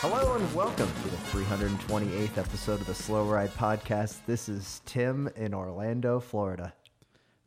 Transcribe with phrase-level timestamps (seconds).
[0.00, 4.18] Hello and welcome to the 328th episode of the Slow Ride Podcast.
[4.26, 6.72] This is Tim in Orlando, Florida.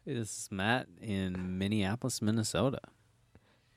[0.06, 2.80] This is Matt in Minneapolis, Minnesota.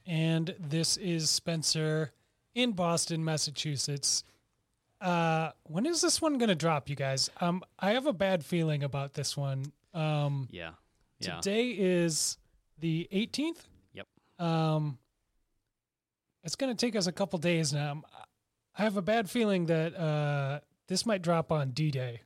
[0.06, 2.12] and this is Spencer
[2.54, 4.24] in Boston, Massachusetts.
[5.00, 7.30] Uh, when is this one going to drop, you guys?
[7.40, 9.72] Um, I have a bad feeling about this one.
[9.94, 10.72] Um, Yeah.
[11.20, 11.36] Yeah.
[11.36, 12.36] Today is
[12.82, 13.60] the 18th.
[13.94, 14.06] Yep.
[14.38, 14.98] Um,
[16.44, 17.92] it's going to take us a couple days now.
[17.92, 18.04] Um,
[18.76, 22.22] I have a bad feeling that uh, this might drop on D Day.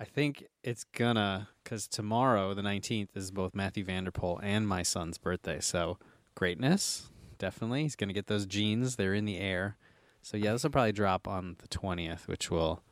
[0.00, 4.68] I think it's gonna because tomorrow, the nineteenth, is both Mathieu van der Poel and
[4.68, 5.60] my son's birthday.
[5.60, 5.98] So
[6.34, 7.82] greatness, definitely.
[7.82, 8.96] He's gonna get those genes.
[8.96, 9.78] They're in the air.
[10.20, 12.82] So yeah, this will probably drop on the twentieth, which will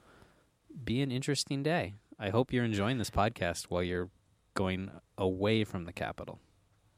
[0.85, 1.95] be an interesting day.
[2.19, 4.09] I hope you're enjoying this podcast while you're
[4.55, 6.41] going away from the capital.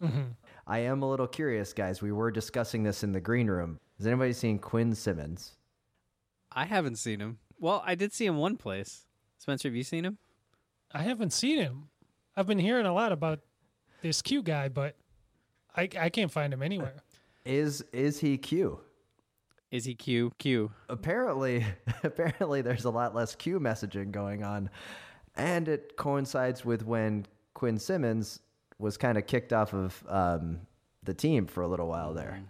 [0.02, 0.32] Mm-hmm.
[0.66, 2.02] I am a little curious, guys.
[2.02, 3.80] We were discussing this in the green room.
[3.98, 5.56] Has anybody seen Quinn Simmons?
[6.52, 7.38] I haven't seen him.
[7.58, 9.06] Well, I did see him one place.
[9.38, 10.18] Spencer, have you seen him?
[10.92, 11.88] I haven't seen him.
[12.36, 13.40] I've been hearing a lot about
[14.02, 14.94] this Q guy, but
[15.76, 16.94] I, I can't find him anywhere.
[17.44, 18.80] Is is he Q?
[19.70, 20.32] Is he Q?
[20.38, 20.70] Q.
[20.90, 21.64] Apparently,
[22.02, 24.68] apparently there's a lot less Q messaging going on,
[25.34, 28.40] and it coincides with when Quinn Simmons
[28.78, 30.60] was kind of kicked off of um,
[31.02, 32.40] the team for a little while there.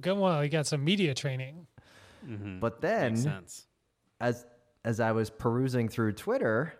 [0.00, 0.18] Good.
[0.18, 1.66] Well, he got some media training.
[2.60, 3.44] But then
[4.20, 4.46] as
[4.84, 6.74] as I was perusing through Twitter,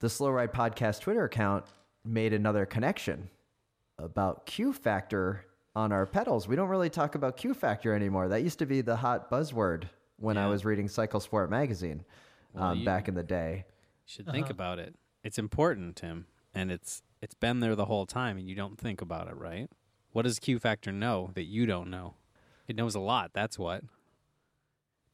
[0.00, 1.64] the Slow Ride Podcast Twitter account
[2.04, 3.30] made another connection
[3.98, 6.46] about Q Factor on our pedals.
[6.46, 8.28] We don't really talk about Q Factor anymore.
[8.28, 9.84] That used to be the hot buzzword
[10.18, 12.04] when I was reading Cycle Sport magazine
[12.52, 13.64] Well, um, back in the day.
[14.04, 14.94] Should think about it.
[15.22, 19.00] It's important, Tim, and it's it's been there the whole time, and you don't think
[19.00, 19.70] about it, right?
[20.12, 22.16] What does Q Factor know that you don't know?
[22.68, 23.30] It knows a lot.
[23.32, 23.82] That's what.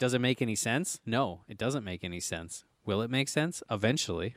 [0.00, 1.00] Does it make any sense?
[1.06, 2.65] No, it doesn't make any sense.
[2.84, 4.34] Will it make sense eventually?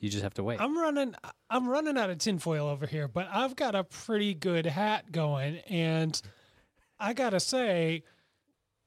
[0.00, 0.60] You just have to wait.
[0.60, 1.14] I'm running.
[1.48, 5.58] I'm running out of tinfoil over here, but I've got a pretty good hat going,
[5.68, 6.20] and
[7.00, 8.02] I gotta say,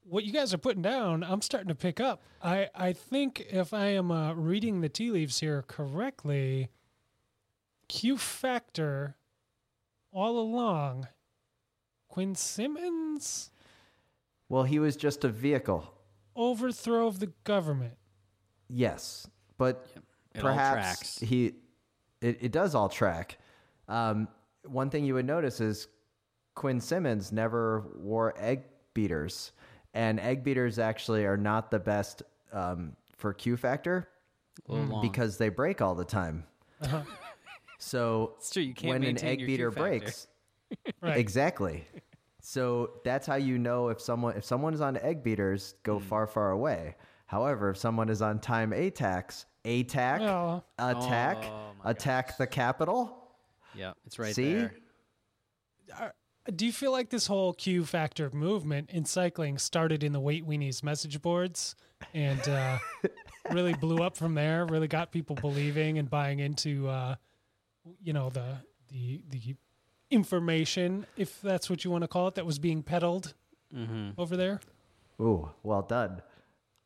[0.04, 2.22] what you guys are putting down, I'm starting to pick up.
[2.44, 6.70] I I think if I am uh, reading the tea leaves here correctly,
[7.88, 9.16] Q Factor,
[10.12, 11.08] all along,
[12.10, 13.52] Quinn Simmons
[14.50, 15.92] Well, he was just a vehicle.
[16.36, 17.96] overthrow of the government.
[18.68, 19.86] Yes, but
[20.34, 21.56] It perhaps he
[22.22, 23.38] it, it does all track.
[23.88, 24.28] Um,
[24.66, 25.88] one thing you would notice is
[26.56, 28.64] Quinn Simmons never wore egg
[28.94, 29.52] beaters,
[29.94, 34.08] and egg beaters actually are not the best um, for Q factor
[34.68, 35.02] a little long.
[35.02, 36.46] because they break all the time.
[37.78, 40.28] So It's true, you can't when an egg beater breaks,
[41.02, 41.18] Right.
[41.18, 41.86] exactly.
[42.42, 46.06] So that's how you know if someone if someone is on egg beaters, go Hmm.
[46.06, 46.96] far far away.
[47.26, 53.32] However, if someone is on time ATACs, ATAC, Well- attack, Oh, my attack the capital.
[53.74, 54.54] yeah, it's right See?
[54.54, 54.74] there.
[56.54, 60.46] Do you feel like this whole Q factor movement in cycling started in the Weight
[60.48, 61.76] Weenies message boards
[62.14, 62.78] and uh,
[63.52, 64.66] really blew up from there?
[64.68, 67.16] Really got people believing and buying into, uh,
[68.02, 68.58] you know, the
[68.90, 69.56] the the
[70.10, 73.34] information, if that's what you want to call it, that was being peddled
[73.74, 74.10] mm-hmm.
[74.18, 74.60] over there.
[75.20, 76.22] Ooh, well done.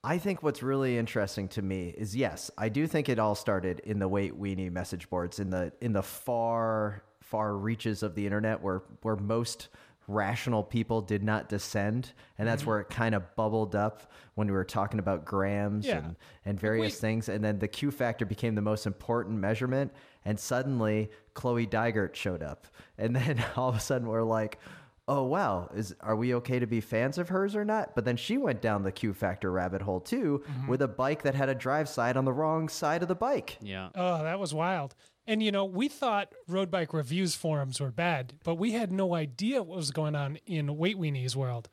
[0.04, 3.82] I think what's really interesting to me is yes, I do think it all started
[3.82, 8.26] in the Weight Weenie message boards in the in the far far reaches of the
[8.26, 9.68] internet where where most
[10.08, 12.72] rational people did not descend and that's mm-hmm.
[12.72, 15.98] where it kind of bubbled up when we were talking about grams Yeah.
[15.98, 16.16] and
[16.46, 17.00] and various Wait.
[17.00, 19.94] things and then the Q factor became the most important measurement
[20.26, 22.68] and suddenly Chloe Dygert showed up
[22.98, 24.60] and then all of a sudden we're like
[25.08, 28.16] oh wow is are we okay to be fans of hers or not but then
[28.16, 31.56] she went down the q factor rabbit hole too with a bike that had a
[31.56, 33.90] drive side on the wrong side of the bike Yeah.
[33.96, 34.94] Oh, that was wild.
[35.26, 39.14] And you know, we thought road bike reviews forums were bad, but we had no
[39.14, 41.70] idea what was going on in Weight Weenies world.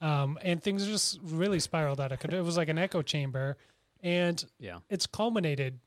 [0.00, 2.40] Um, and things just really spiraled out of control.
[2.40, 3.56] It was like an echo chamber,
[4.02, 4.78] and Yeah.
[4.90, 5.78] it's culminated.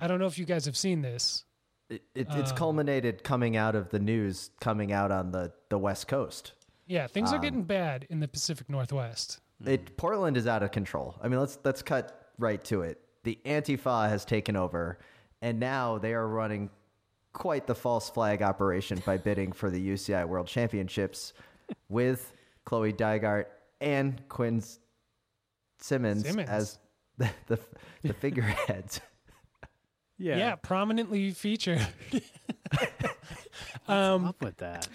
[0.00, 1.44] I don't know if you guys have seen this,
[1.88, 5.78] It, it, it's Um, culminated coming out of the news coming out on the, the
[5.78, 6.52] West Coast.
[6.86, 9.40] Yeah, things are Um, getting bad in the Pacific Northwest.
[9.64, 11.16] It Portland is out of control.
[11.22, 13.00] I mean, let's let's cut right to it.
[13.24, 14.98] The Antifa has taken over,
[15.42, 16.70] and now they are running
[17.32, 21.32] quite the false flag operation by bidding for the UCI World Championships
[21.88, 22.32] with
[22.64, 23.46] Chloe Dygert
[23.80, 24.62] and Quinn
[25.78, 26.48] Simmons, Simmons.
[26.48, 26.78] as
[27.18, 27.58] the the,
[28.02, 29.00] the figureheads.
[30.36, 31.86] Yeah, prominently featured.
[33.88, 34.88] um, up with that.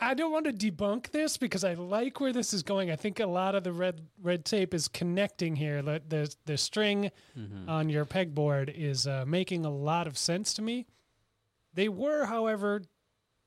[0.00, 2.90] I don't want to debunk this because I like where this is going.
[2.90, 5.80] I think a lot of the red red tape is connecting here.
[5.82, 7.10] The the, the string
[7.68, 10.86] on your pegboard is uh, making a lot of sense to me.
[11.74, 12.82] They were, however,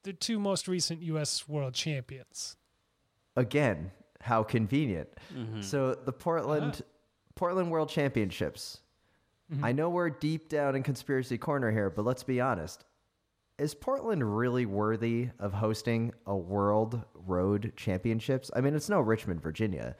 [0.04, 1.48] the two most recent U.S.
[1.48, 2.56] World Champions.
[3.36, 5.10] Again, how convenient.
[5.60, 6.82] So the Portland
[7.36, 8.80] Portland World Championships.
[9.62, 12.84] I know we're deep down in conspiracy corner here, but let's be honest.
[13.58, 18.52] Is Portland really worthy of hosting a World Road Championships?
[18.56, 19.96] I mean, it's no Richmond, Virginia.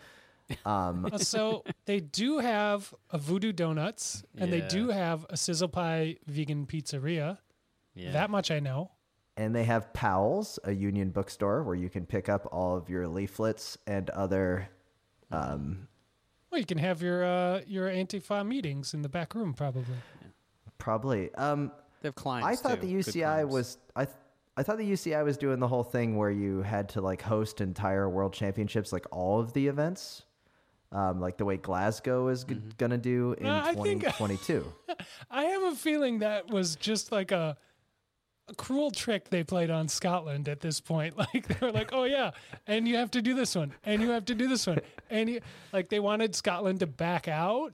[0.66, 6.18] Um, so they do have a Voodoo Donuts, and they do have a Sizzle Pie
[6.28, 7.38] vegan pizzeria.
[7.94, 8.12] Yeah.
[8.12, 8.92] That much I know.
[9.38, 13.08] and they have Powell's, a union bookstore where you can pick up all of your
[13.08, 14.68] leaflets and other.
[15.32, 15.88] Um,
[16.56, 19.84] Well, you can have your uh, your Antifa meetings in the back room, probably.
[20.78, 21.34] probably.
[21.36, 21.70] Um,
[22.02, 22.46] they have climbs.
[22.46, 22.88] I thought too.
[22.88, 24.06] the UCI was I.
[24.06, 24.16] Th-
[24.56, 27.60] I thought the UCI was doing the whole thing where you had to like host
[27.60, 30.24] entire world championships, like all of the events,
[30.94, 34.72] um, like the way Glasgow is g- gonna do in Uh, 2022.
[35.30, 37.58] I have a feeling that was just like a,
[38.48, 41.16] a cruel trick they played on Scotland at this point.
[41.34, 42.32] Like they were like, "Oh yeah,
[42.68, 45.30] and you have to do this one, and you have to do this one," and
[45.30, 45.42] you,
[45.74, 47.74] like they wanted Scotland to back out,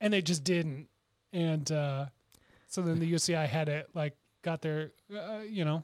[0.00, 0.88] and they just didn't.
[1.32, 2.06] And uh,
[2.68, 5.82] so then the UCI had it like got their uh, you know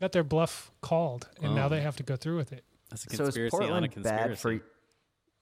[0.00, 1.68] got their bluff called, and now Oh.
[1.68, 2.64] they have to go through with it.
[2.90, 4.28] That's a so is conspiracy on a Portland conspiracy.
[4.28, 4.60] bad for?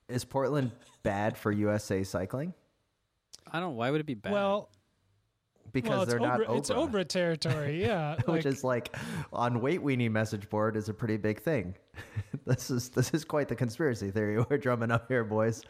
[0.09, 0.71] Is Portland
[1.03, 2.55] bad for USA cycling
[3.53, 3.77] I don't.
[3.77, 4.33] Why would it be bad?
[4.33, 4.71] Well,
[5.81, 8.17] because well, they're not Obra, it's Obra, Obra territory, yeah.
[8.25, 8.97] which like- is like
[9.33, 11.75] on Weight Weenie message board is a pretty big thing.
[12.47, 15.63] this is this is quite the conspiracy theory we're drumming up here, boys.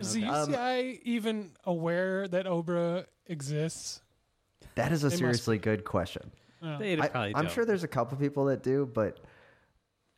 [0.00, 4.00] Is the Um, UCI even aware that Obra exists?
[4.76, 6.30] That is a They must seriously good question.
[6.60, 7.50] they I, probably I'm don't.
[7.52, 9.18] sure there's a couple people that do, but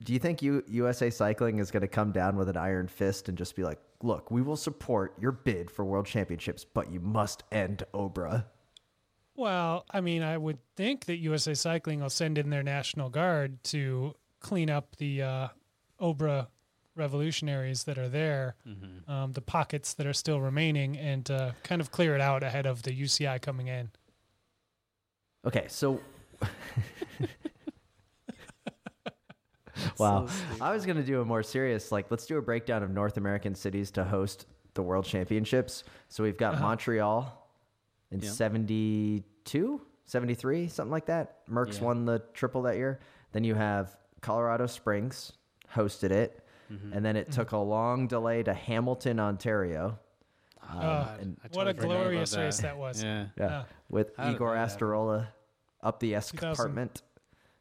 [0.03, 3.29] do you think U, USA Cycling is going to come down with an iron fist
[3.29, 7.01] and just be like, "Look, we will support your bid for world championships, but you
[7.01, 8.45] must end Obra."
[9.41, 13.65] Well, I mean, I would think that USA Cycling will send in their National Guard
[13.65, 15.49] to clean up the uh,
[15.99, 16.49] Obra
[16.95, 19.11] revolutionaries that are there, Mm-hmm.
[19.11, 22.67] um, the pockets that are still remaining, and uh, kind of clear it out ahead
[22.67, 23.89] of the UCI coming in.
[25.47, 26.03] Okay, so
[29.99, 30.27] wow,
[30.61, 33.17] I was going to do a more serious, like, let's do a breakdown of North
[33.17, 34.45] American cities to host
[34.75, 35.85] the world championships.
[36.11, 37.40] So we've got Montreal
[38.11, 38.31] in Yeah.
[38.31, 41.47] 72, 73, something like that.
[41.49, 41.85] Merckx Yeah.
[41.87, 43.01] won the triple that year.
[43.33, 45.33] Then you have Colorado Springs
[45.75, 46.45] hosted it.
[46.71, 46.93] Mm-hmm.
[46.93, 49.99] And then it took a long delay to Hamilton, Ontario.
[50.73, 53.03] Oh, Uh, and- I what a totally forgot about glorious race that was.
[53.05, 53.27] Yeah.
[53.37, 53.65] Yeah, Yeah.
[53.89, 54.69] with How Igor that?
[54.69, 55.29] Astarloa
[55.83, 56.51] up the 2000.
[56.51, 57.03] escarpment.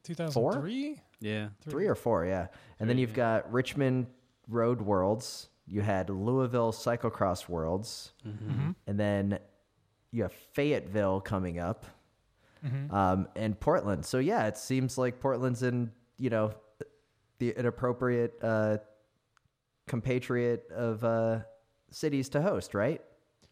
[0.03, 1.01] 2003?
[1.19, 1.49] Yeah.
[1.61, 2.47] Three or four, yeah.
[2.79, 4.07] And then you've got Richmond
[4.47, 5.49] Road Worlds.
[5.65, 8.13] You had Louisville Cyclocross Worlds.
[8.25, 8.71] Mm-hmm.
[8.87, 9.39] And then
[10.11, 11.85] you have Fayetteville coming up.
[12.91, 14.05] Um, and Portland.
[14.05, 16.53] So yeah, it seems like Portland's in, you know,
[17.37, 18.77] the an appropriate uh,
[19.87, 21.39] compatriot of uh,
[21.89, 23.01] cities to host, right?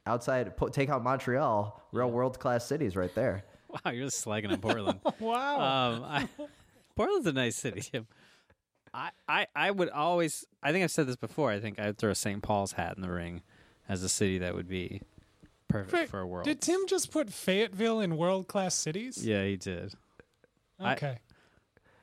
[0.05, 3.43] Outside, po- take out Montreal, real world class cities right there.
[3.69, 4.99] Wow, you're just slagging on Portland.
[5.19, 5.55] Wow.
[5.59, 6.29] um, I,
[6.95, 8.07] Portland's a nice city, Jim.
[8.93, 10.45] I, I, I would always.
[10.63, 11.51] I think I've said this before.
[11.51, 12.41] I think I'd throw St.
[12.41, 13.41] Paul's hat in the ring
[13.89, 15.01] as a city that would be
[15.67, 16.45] perfect Wait, for a world.
[16.45, 19.25] Did Tim just put Fayetteville in world class cities?
[19.25, 19.93] Yeah, he did.
[20.79, 21.17] I- Okay.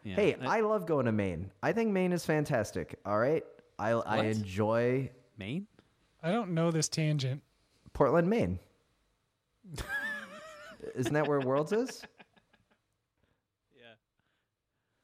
[0.05, 0.17] Yeah.
[0.17, 1.51] Hey, I love going to Maine.
[1.63, 2.99] I think Maine is fantastic.
[3.07, 3.43] All right,
[3.79, 5.67] I I enjoy Maine.
[6.23, 7.43] I don't know this tangent.
[7.95, 8.59] Portland, Maine.
[10.95, 12.03] Isn't that where Worlds is?
[13.75, 13.87] Yeah.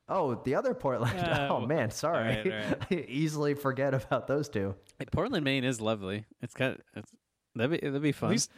[0.09, 1.19] Oh, the other Portland.
[1.19, 2.39] Uh, oh man, sorry.
[2.39, 4.75] all right, all I easily forget about those two.
[4.99, 6.25] Hey, Portland, Maine is lovely.
[6.43, 6.79] It's got.
[6.95, 7.11] It's,
[7.55, 8.29] that'd be that'd be fun.
[8.31, 8.51] At least,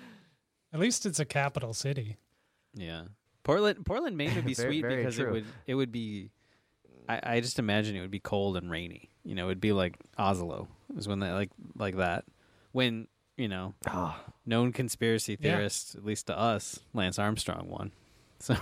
[0.73, 2.17] at least it's a capital city.
[2.75, 3.03] Yeah.
[3.45, 6.31] Portland Portland Maine would be Very- sweet very because it would it would be
[7.09, 9.11] I, I just imagine it would be cold and rainy.
[9.25, 10.69] You know, it'd be like Oslo.
[10.97, 12.25] Is when that like like that.
[12.73, 13.07] When,
[13.37, 15.59] you know, Oh, known conspiracy Yeah.
[15.59, 17.93] at least to us, Lance Armstrong won.
[18.41, 18.57] So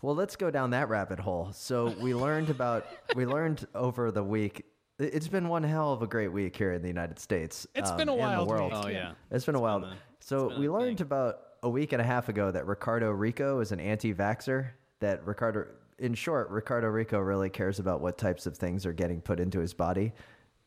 [0.00, 1.52] Well, let's go down that rabbit hole.
[1.52, 4.64] So we learned about we learned over the week.
[5.02, 7.66] It- It's been one hell of a great week here in the United States.
[7.74, 8.72] It's um, been a wild world.
[8.72, 8.82] week.
[8.84, 9.12] Oh yeah.
[9.30, 9.80] It's been a while.
[9.80, 11.06] been a- so been we learned thing.
[11.06, 14.68] about a week and a half ago that Riccardo Riccò is an anti-vaxxer.
[15.00, 15.66] That Riccardo,
[15.98, 19.58] in short, Riccardo Riccò really cares about what types of things are getting put into
[19.60, 20.12] his body.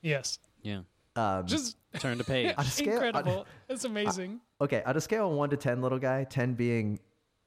[0.02, 0.40] Yes.
[0.62, 0.82] Yeah.
[1.16, 2.54] Um, Just Turn to page.
[2.58, 3.48] on a scale- on- incredible.
[3.70, 4.42] it's amazing.
[4.62, 7.00] okay, on a scale of one to ten, little guy, ten being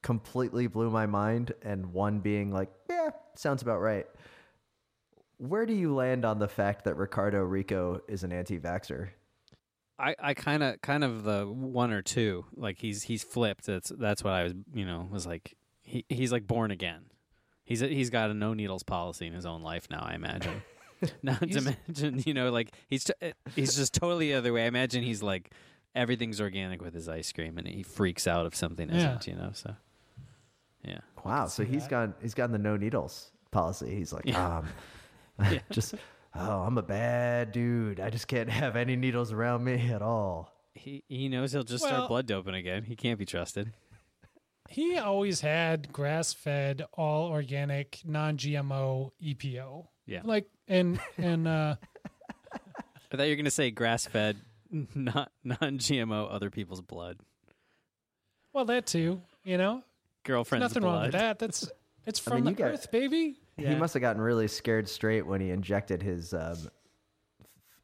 [0.02, 4.06] completely blew my mind, and one being like, yeah, sounds about right.
[5.38, 9.08] Where do you land on the fact that Riccardo Riccò is an anti-vaxxer?
[10.00, 13.88] I, I kind of kind of the one or two like he's he's flipped that's
[13.98, 17.06] that's what I was you know was like he he's like born again
[17.64, 20.62] he's a, he's got a no needles policy in his own life now I imagine
[21.24, 24.62] not to mention you know like he's t- eh, he's just totally the other way
[24.62, 25.50] I imagine he's like
[25.96, 28.96] everything's organic with his ice cream and he freaks out if something Yeah.
[28.98, 29.74] isn't you know so
[30.84, 31.90] yeah Wow, so see he's that.
[31.90, 32.14] gone.
[32.22, 33.96] He's gotten the no needles policy.
[33.96, 34.58] He's like, Yeah.
[34.58, 34.68] um,
[35.52, 35.58] Yeah.
[35.70, 35.94] just
[36.34, 38.00] oh, I'm a bad dude.
[38.00, 40.52] I just can't have any needles around me at all.
[40.74, 43.72] he he knows he'll just Well- start blood doping again he can't be trusted
[44.70, 49.86] He always had grass fed, all organic, non GMO EPO.
[50.06, 51.76] yeah Like and and uh
[52.52, 54.36] I thought you were gonna say grass fed
[54.94, 57.18] not non GMO other people's blood
[58.52, 59.82] well that too, you know?
[60.24, 61.38] girlfriend's Nothing blood wrong with that.
[61.38, 61.70] That's
[62.06, 63.36] it's I from mean, the got- earth, baby.
[63.58, 66.56] He must have gotten really scared straight when he injected his um,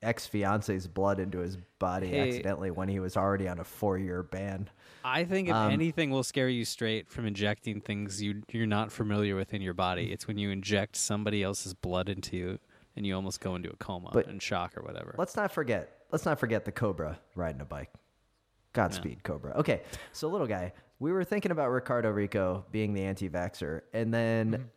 [0.02, 2.28] ex fiance's blood into his body Hey.
[2.28, 4.68] accidentally when he was already on a four year ban.
[5.04, 8.92] I think if Um, anything will scare you straight from injecting things you you're not
[8.92, 12.58] familiar with in your body, it's when you inject somebody else's blood into you
[12.96, 15.14] and you almost go into a coma But- and shock or whatever.
[15.18, 16.04] Let's not forget.
[16.12, 17.90] Let's not forget the Cobra riding a bike.
[18.72, 19.52] Godspeed, Cobra.
[19.56, 24.70] Okay, so little guy, we were thinking about Riccardo Riccò being the anti-vaxxer, and then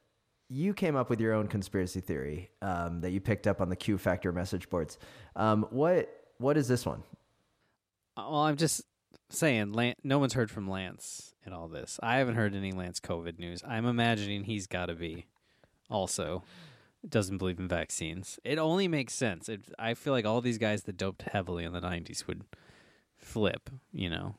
[0.49, 3.75] you came up with your own conspiracy theory um, that you picked up on the
[3.75, 4.97] Q Factor message boards.
[5.35, 7.03] Um, what what is this one?
[8.15, 8.81] Uh, Well, I'm just
[9.29, 11.99] saying, Lan- no one's heard from Lance in all this.
[12.01, 13.61] I haven't heard any Lance COVID news.
[13.67, 15.25] I'm imagining he's got to be
[15.89, 16.43] also
[17.07, 18.39] doesn't believe in vaccines.
[18.43, 19.47] It only makes sense.
[19.49, 22.43] It, I feel like all these guys that doped heavily in the 90s would
[23.17, 24.35] flip, you know,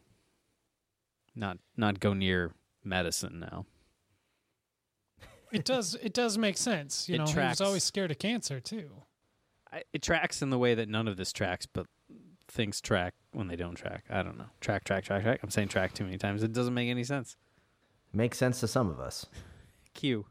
[1.34, 2.52] not not go near
[2.84, 3.64] medicine now.
[5.52, 7.08] It does it does make sense.
[7.08, 8.90] You It know, he was always scared of cancer too.
[9.72, 11.86] I, it tracks in the way that none of this tracks, but
[12.48, 14.04] things track when they don't track.
[14.08, 14.46] I don't know.
[14.60, 15.40] Track, track, track, track.
[15.42, 16.42] I'm saying track too many times.
[16.42, 17.36] It doesn't make any sense.
[18.12, 19.26] Makes sense to some of us.
[19.94, 20.26] Q.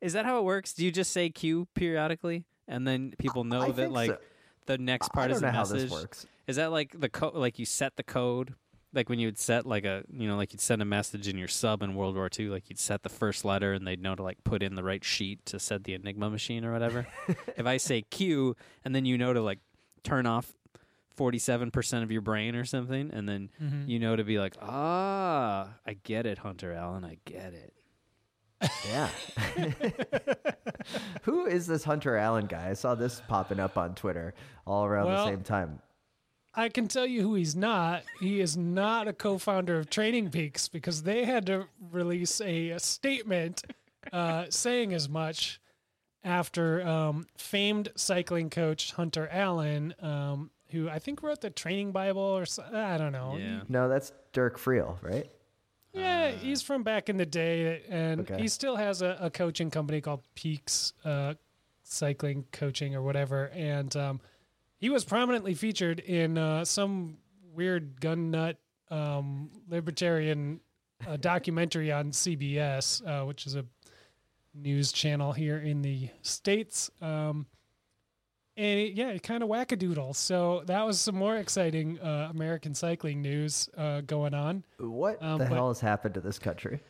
[0.00, 0.74] Is that how it works?
[0.74, 4.18] Do you just say Q periodically, and then people know I that like so.
[4.66, 5.80] the next I part don't is know the how message?
[5.82, 6.26] this works.
[6.46, 7.34] Is that like the code?
[7.34, 8.54] Like you set the code,
[8.94, 11.38] like when you would set like a you know like you'd send a message in
[11.38, 14.14] your sub in World War II, like you'd set the first letter, and they'd know
[14.14, 17.06] to like put in the right sheet to set the Enigma machine or whatever.
[17.56, 19.58] if I say Q, and then you know to like
[20.02, 20.52] turn off
[21.14, 23.88] forty-seven percent of your brain or something, and then Mhm.
[23.88, 27.72] you know to be like, ah, I get it, Hunter Allen, I get it.
[28.88, 29.08] Yeah.
[31.22, 32.70] Who is this Hunter Allen guy?
[32.70, 34.34] I saw this popping up on Twitter
[34.66, 35.80] all around Well, the same time.
[36.54, 38.02] I can tell you who he's not.
[38.20, 42.78] He is not a co-founder of Training Peaks because they had to release a, a
[42.78, 43.62] statement
[44.12, 45.60] uh, saying as much
[46.24, 52.20] after um, famed cycling coach Hunter Allen, um, who I think wrote the Training Bible
[52.22, 53.36] or so, I don't know.
[53.38, 53.62] Yeah.
[53.68, 55.26] No, that's Dirk Friel, right?
[55.94, 58.40] Yeah, he's from back in the day, and Okay.
[58.40, 61.34] he still has a, a coaching company called Peaks uh,
[61.82, 63.50] Cycling Coaching or whatever.
[63.52, 64.20] And um,
[64.82, 67.16] he was prominently featured in uh, some
[67.54, 68.58] weird gun nut
[68.90, 70.60] um, libertarian
[71.06, 73.64] uh, documentary on CBS, uh, which is a
[74.54, 76.90] news channel here in the states.
[77.00, 77.46] Um,
[78.56, 80.16] and it, yeah, it kind of wackadoodle.
[80.16, 84.64] So that was some more exciting uh, American cycling news uh, going on.
[84.78, 86.80] What Um, the hell has happened to this country?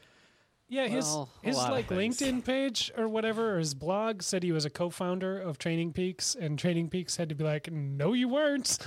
[0.72, 1.88] Yeah, his Well, his like.
[1.88, 6.34] LinkedIn page or whatever, or his blog said he was a co-founder of Training Peaks,
[6.34, 8.78] and Training Peaks had to be like, "No, you weren't,"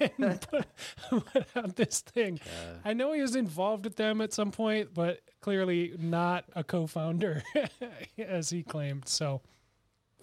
[0.00, 0.64] and put,
[1.10, 2.40] put out this thing.
[2.82, 7.42] I know he was involved with them at some point, but clearly not a co-founder,
[8.18, 9.06] as he claimed.
[9.06, 9.42] So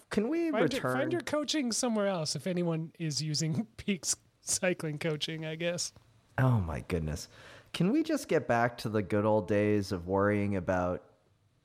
[0.10, 0.98] Can we find, your, return?
[0.98, 5.46] find your coaching somewhere else if anyone is using Peaks cycling coaching.
[5.46, 5.94] I guess.
[6.40, 7.30] Oh my goodness.
[7.74, 11.04] Can we just get back to the good old days of worrying about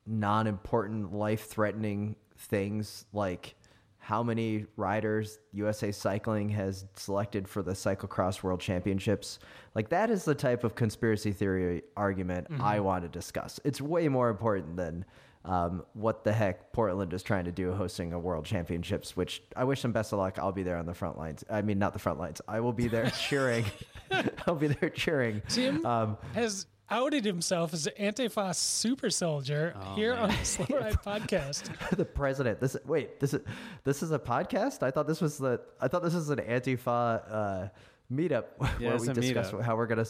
[0.07, 3.55] non important, life threatening things like
[3.99, 9.41] how many riders USA Cycling has selected for the Cyclocross World Championships.
[9.75, 13.59] Like that is the type of conspiracy theory argument I want to discuss.
[13.65, 15.05] It's way more important than
[15.45, 19.17] um, what the heck Portland is trying to do hosting a World Championships.
[19.17, 20.39] Which I wish them best of luck.
[20.39, 21.45] I'll be there on the front lines.
[21.51, 22.41] I mean, not the front lines.
[22.47, 23.65] I will be there cheering.
[24.47, 25.43] I'll be there cheering.
[25.49, 30.95] Tim Um, has outed himself as an Antifa super soldier here on the Slow Ride
[31.07, 31.71] podcast.
[31.97, 32.61] the president.
[32.61, 33.21] This wait.
[33.21, 33.43] This is
[33.85, 34.83] this is a podcast.
[34.83, 35.61] I thought this was the.
[35.81, 37.69] I thought this was an Antifa uh,
[38.13, 38.45] meetup
[38.81, 39.63] Yeah, where we discuss meetup.
[39.63, 40.05] how we're gonna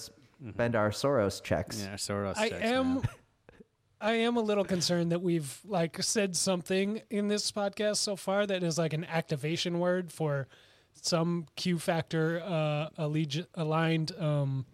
[0.50, 1.82] spend our Soros checks.
[1.82, 3.02] Yeah, Soros I checks, am man.
[4.00, 8.46] I am a little concerned that we've like said something in this podcast so far
[8.46, 10.48] that is like an activation word for
[10.92, 14.66] some Q factor uh alleg- aligned um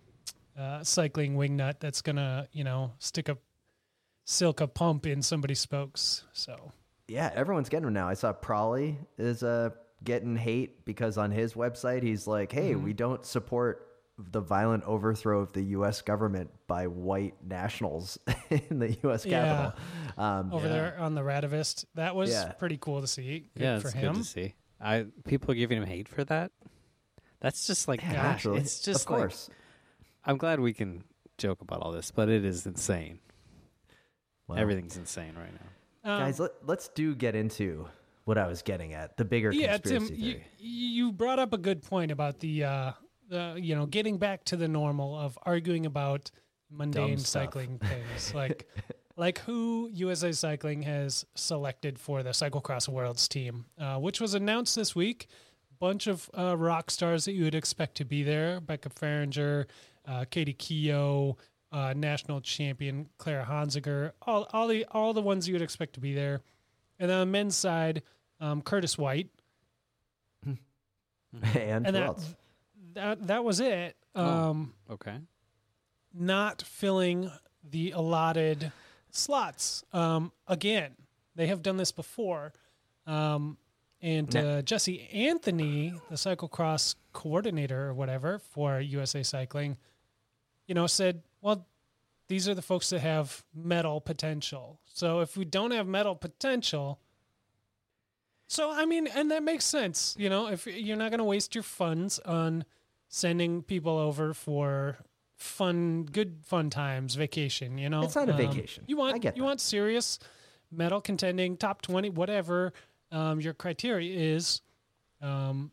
[0.58, 3.38] uh cycling wingnut that's gonna, you know, stick a
[4.26, 6.24] Silca pump in somebody's spokes.
[6.32, 6.72] So
[7.08, 8.08] Yeah, everyone's getting them now.
[8.08, 9.70] I saw Prolly is uh,
[10.04, 12.84] getting hate because on his website he's like, "Hey, Mm-hmm.
[12.84, 16.02] we don't support the violent overthrow of the U.S.
[16.02, 18.18] government by white nationals
[18.50, 19.26] in the U.S.
[19.26, 19.72] Yeah.
[19.72, 20.72] Capitol." Um, over Yeah.
[20.72, 22.52] there on the Radavist, that was Yeah.
[22.52, 23.50] pretty cool to see.
[23.56, 24.12] Good yeah, for him.
[24.14, 24.54] good to see.
[24.80, 26.52] I people are giving him hate for that.
[27.40, 28.60] That's just like yeah, gosh, naturally.
[28.60, 29.50] it's just of like course.
[30.24, 31.04] I'm glad we can
[31.38, 33.18] joke about all this, but it is insane.
[34.46, 36.12] Well, Everything's insane right now.
[36.12, 36.40] Um, guys.
[36.40, 37.86] Let, let's do get into
[38.24, 40.46] what I was getting at the bigger yeah, conspiracy you, theory.
[40.58, 42.92] you brought up a good point about the, uh,
[43.28, 46.30] the you know, getting back to the normal of arguing about
[46.70, 48.68] mundane cycling things, like
[49.16, 54.76] like who USA Cycling has selected for the Cyclocross Worlds team, uh, which was announced
[54.76, 55.26] this week.
[55.78, 59.66] Bunch of uh, rock stars that you would expect to be there: Becca Fahringer,
[60.06, 61.36] uh, Kaitie Keough,
[61.72, 66.00] uh, national champion Clara Honsinger, all all the all the ones you would expect to
[66.00, 66.40] be there.
[66.98, 68.02] And then on the men's side,
[68.40, 69.28] um, Curtis White,
[70.46, 72.18] and, and that,
[72.94, 73.96] that that was it.
[74.14, 74.24] Oh.
[74.24, 75.18] Um, Okay.
[76.14, 77.30] Not filling
[77.68, 78.70] the allotted
[79.10, 79.82] slots.
[79.92, 80.92] Um, again,
[81.34, 82.52] they have done this before.
[83.06, 83.56] Um,
[84.02, 89.78] and uh, Jesse Anthony, the cyclocross coordinator or whatever for USA Cycling,
[90.66, 91.66] you know, said, "Well,
[92.28, 94.80] these are the folks that have medal potential.
[94.86, 96.98] So if we don't have medal potential."
[98.48, 101.54] So I mean, and that makes sense, you know, if you're not going to waste
[101.54, 102.64] your funds on
[103.08, 104.98] sending people over for
[105.36, 108.02] fun, good fun times, vacation, you know.
[108.02, 108.84] It's not a Um, vacation.
[108.86, 109.46] You want I get you that.
[109.46, 110.18] want serious
[110.70, 112.72] medal contending, top 20, whatever
[113.10, 114.60] um, your criteria is.
[115.22, 115.70] Um,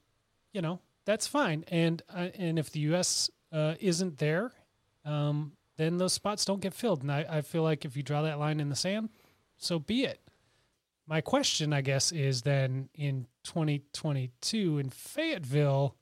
[0.54, 1.66] you know, that's fine.
[1.68, 4.52] And uh, and if the US uh, isn't there,
[5.10, 7.02] um, then those spots don't get filled.
[7.02, 9.10] And I, I feel like if you draw that line in the sand,
[9.58, 10.20] so be it.
[11.08, 15.96] My question, I guess, is then in 2022 in Fayetteville,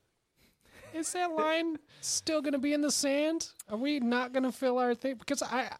[0.92, 3.48] is that line still going to be in the sand?
[3.70, 5.14] Are we not going to fill our thing?
[5.16, 5.70] Because I,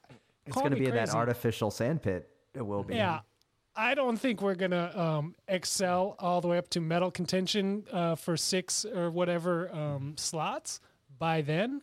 [0.46, 2.30] It's going to be in that artificial sand pit.
[2.54, 2.94] It will be.
[2.94, 3.20] Yeah.
[3.76, 7.84] I don't think we're going to um, excel all the way up to medal contention
[7.92, 10.80] uh, for six or whatever um, slots
[11.18, 11.82] by then.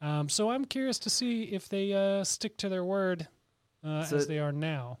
[0.00, 3.28] Um, so I'm curious to see if they uh, stick to their word
[3.84, 4.98] uh, So- as they are now.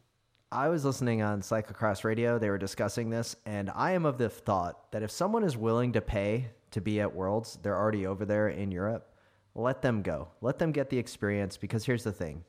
[0.50, 2.38] I was listening on Cyclocross Radio.
[2.38, 5.92] They were discussing this, and I am of the thought that if someone is willing
[5.92, 9.14] to pay to be at Worlds, they're already over there in Europe.
[9.54, 10.28] Let them go.
[10.40, 11.58] Let them get the experience.
[11.58, 12.44] Because here's the thing: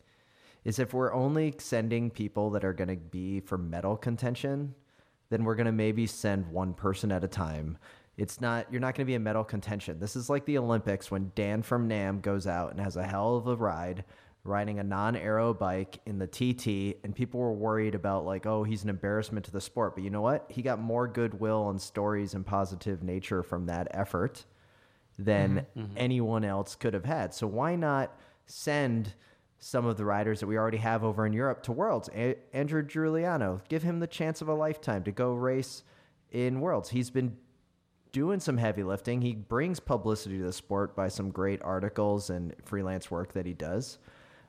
[0.63, 4.75] is if we're only sending people that are going to be for medal contention,
[5.29, 7.77] then we're going to maybe send one person at a time.
[8.19, 9.97] It's not you're not going to be in medal contention.
[9.99, 13.37] This is like the Olympics when Dan from Nam goes out and has a hell
[13.37, 14.03] of a ride
[14.43, 18.83] riding a non-aero bike in the TT and people were worried about like oh he's
[18.83, 19.95] an embarrassment to the sport.
[19.95, 20.45] But you know what?
[20.49, 24.45] He got more goodwill and stories and positive nature from that effort
[25.17, 25.79] than mm-hmm.
[25.79, 25.97] Mm-hmm.
[25.97, 27.33] anyone else could have had.
[27.33, 28.13] So why not
[28.47, 29.13] send
[29.59, 32.09] some of the riders that we already have over in Europe to Worlds?
[32.13, 35.83] A- Andrew Juiliano give him the chance of a lifetime to go race
[36.31, 36.89] in Worlds.
[36.89, 37.37] He's been
[38.11, 39.21] doing some heavy lifting.
[39.21, 43.53] He brings publicity to the sport by some great articles and freelance work that he
[43.53, 43.99] does.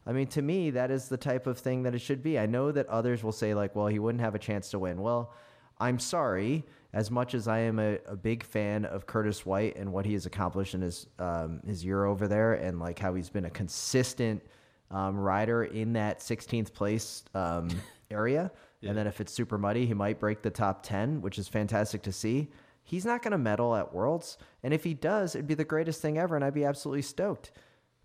[0.06, 2.38] I mean, to me, that is the type of thing that it should be.
[2.38, 5.00] I know that others will say, like, well, he wouldn't have a chance to win.
[5.00, 5.32] Well,
[5.78, 6.64] I'm sorry.
[6.92, 10.14] As much as I am a, a big fan of Curtis White and what he
[10.14, 13.50] has accomplished in his um, his year over there, and like how he's been a
[13.50, 14.42] consistent
[14.90, 17.68] um, rider in that 16th place um,
[18.10, 18.50] area,
[18.82, 22.02] and then if it's super muddy, he might break the top 10, which is fantastic
[22.02, 22.48] to see.
[22.90, 26.02] He's not going to medal at Worlds, and if he does, it'd be the greatest
[26.02, 27.52] thing ever, and I'd be absolutely stoked.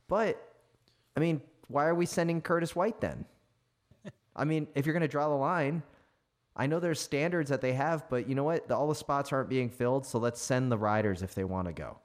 [0.08, 0.40] But
[1.18, 3.26] I mean, why are we sending Curtis White then?
[4.36, 5.82] I mean, if you're going to draw the line,
[6.56, 8.68] I know there's standards that they have, but you know what?
[8.68, 11.68] The, all the spots aren't being filled, so let's send the riders if they want
[11.68, 11.98] to go.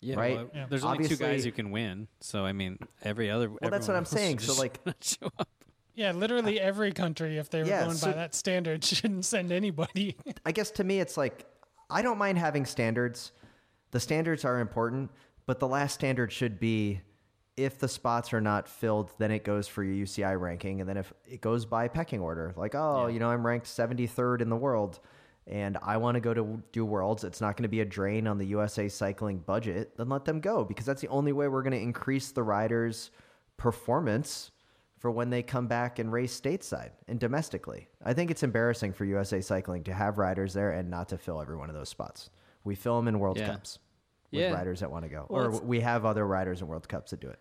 [0.00, 0.36] Yeah, Right?
[0.36, 0.66] well, Yeah.
[0.68, 3.48] There's only two guys who can win, so I mean, every other.
[3.48, 4.40] Well, that's what I'm saying.
[4.40, 5.48] So like, show up.
[5.94, 9.50] Yeah, literally every country, if they were Yeah, going so- by that standard, shouldn't send
[9.52, 10.16] anybody.
[10.44, 11.46] I guess to me, it's like
[11.94, 13.30] I don't mind having standards.
[13.92, 15.12] The standards are important,
[15.46, 17.00] but the last standard should be
[17.56, 20.96] if the spots are not filled, then it goes for your UCI ranking, and then
[20.96, 24.56] if it goes by pecking order, like oh, you know, I'm ranked 73rd in the
[24.56, 24.98] world,
[25.46, 27.22] and I want to go to do worlds.
[27.22, 29.96] It's not going to be a drain on the USA cycling budget.
[29.96, 33.12] Then let them go because that's the only way we're going to increase the riders'
[33.56, 34.50] performance
[35.04, 37.88] for when they come back and race stateside and domestically.
[38.02, 41.42] I think it's embarrassing for USA Cycling to have riders there and not to fill
[41.42, 42.30] every one of those spots.
[42.64, 43.48] We fill them in World Yeah.
[43.48, 43.80] Cups
[44.32, 44.52] with Yeah.
[44.54, 47.20] riders that want to go, Well, or we have other riders in World Cups that
[47.20, 47.38] do it.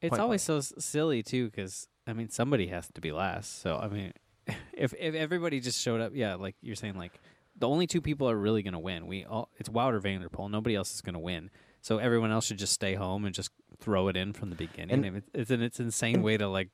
[0.00, 3.60] It's Point always so silly too, because I mean, somebody has to be last.
[3.60, 4.12] So I mean,
[4.72, 7.20] if if everybody just showed up, yeah, like you're saying, like
[7.54, 9.06] the only two people are really going to win.
[9.06, 10.48] We all it's Wouter Vanderpool.
[10.48, 11.50] Nobody else is going to win.
[11.82, 15.04] So everyone else should just stay home and just throw it in from the beginning.
[15.04, 16.68] And- it's an it's insane way to like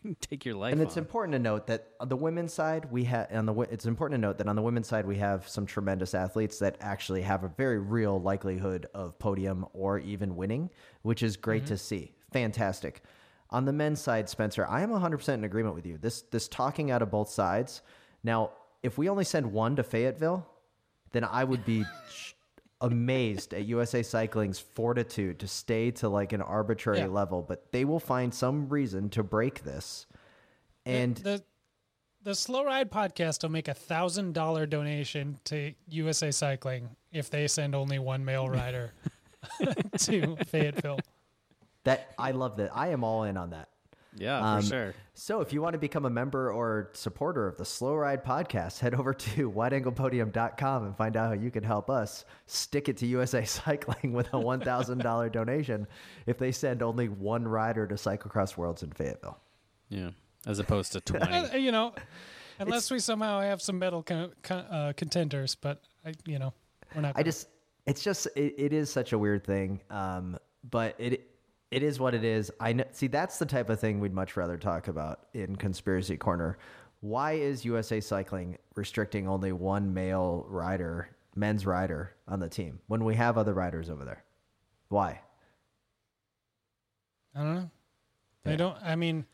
[0.20, 0.72] take your life.
[0.72, 1.02] And it's on.
[1.02, 4.26] important to note that on the women's side, we have on the it's important to
[4.26, 7.48] note that on the women's side we have some tremendous athletes that actually have a
[7.48, 10.70] very real likelihood of podium or even winning,
[11.02, 11.78] which is great to mm-hmm.
[11.78, 12.12] see.
[12.32, 13.02] Fantastic.
[13.50, 15.98] On the men's side, Spencer, I am 100% in agreement with you.
[15.98, 17.82] This this talking out of both sides.
[18.24, 18.50] Now,
[18.82, 20.46] if we only send one to Fayetteville,
[21.12, 21.84] then I would be
[22.82, 27.06] amazed at USA Cycling's fortitude to stay to like an arbitrary Yeah.
[27.06, 30.06] level, but they will find some reason to break this.
[30.84, 31.42] And the
[32.24, 37.48] the Slow Ride podcast will make a thousand dollar donation to USA Cycling if they
[37.48, 38.92] send only one male rider
[39.98, 41.00] to Fayetteville.
[41.84, 42.70] that I love that.
[42.76, 43.68] I am all in on that.
[44.16, 44.94] Yeah, for Um, sure.
[45.14, 48.78] So if you want to become a member or supporter of the Slow Ride podcast,
[48.80, 53.06] head over to wideanglepodium.com and find out how you can help us stick it to
[53.06, 55.86] USA Cycling with a $1,000 donation
[56.26, 59.38] if they send only one rider to Cyclocross Worlds in Fayetteville.
[59.88, 60.10] Yeah,
[60.46, 61.02] as opposed to Uh,
[61.48, 61.60] twenty.
[61.62, 61.94] you know,
[62.58, 66.54] unless we somehow have some medal con- con- uh, contenders, but I, you know,
[66.94, 67.10] we're not.
[67.10, 67.24] I gonna.
[67.24, 67.48] just,
[67.86, 69.80] it's just, it, it is such a weird thing.
[69.90, 70.38] Um,
[70.70, 71.28] but it,
[71.72, 72.52] it is what it is.
[72.60, 76.18] I know, see, that's the type of thing we'd much rather talk about in Conspiracy
[76.18, 76.58] Corner.
[77.00, 83.04] Why is USA Cycling restricting only one male rider, men's rider on the team when
[83.04, 84.22] we have other riders over there?
[84.88, 85.20] Why?
[87.34, 87.70] I don't know.
[88.44, 88.76] They don't.
[88.84, 89.24] I mean,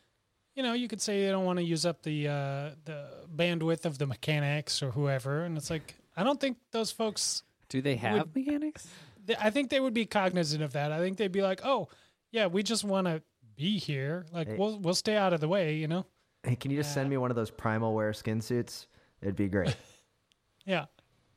[0.55, 3.85] you know, you could say they don't want to use up the uh, the bandwidth
[3.85, 7.42] of the mechanics or whoever, and it's like I don't think those folks.
[7.68, 8.87] Do they have mechanics?
[9.40, 10.92] I think they would be cognizant of that.
[10.92, 11.88] I think they'd be like, "Oh,
[12.31, 13.23] yeah, we just want to
[13.57, 14.27] be here.
[14.33, 14.57] Like, Hey.
[14.57, 16.07] we'll we'll stay out of the way." You know?
[16.45, 18.87] Hey, can you just send me one of those primal wear skin suits?
[19.21, 19.75] It'd be great.
[20.67, 20.85] Yeah.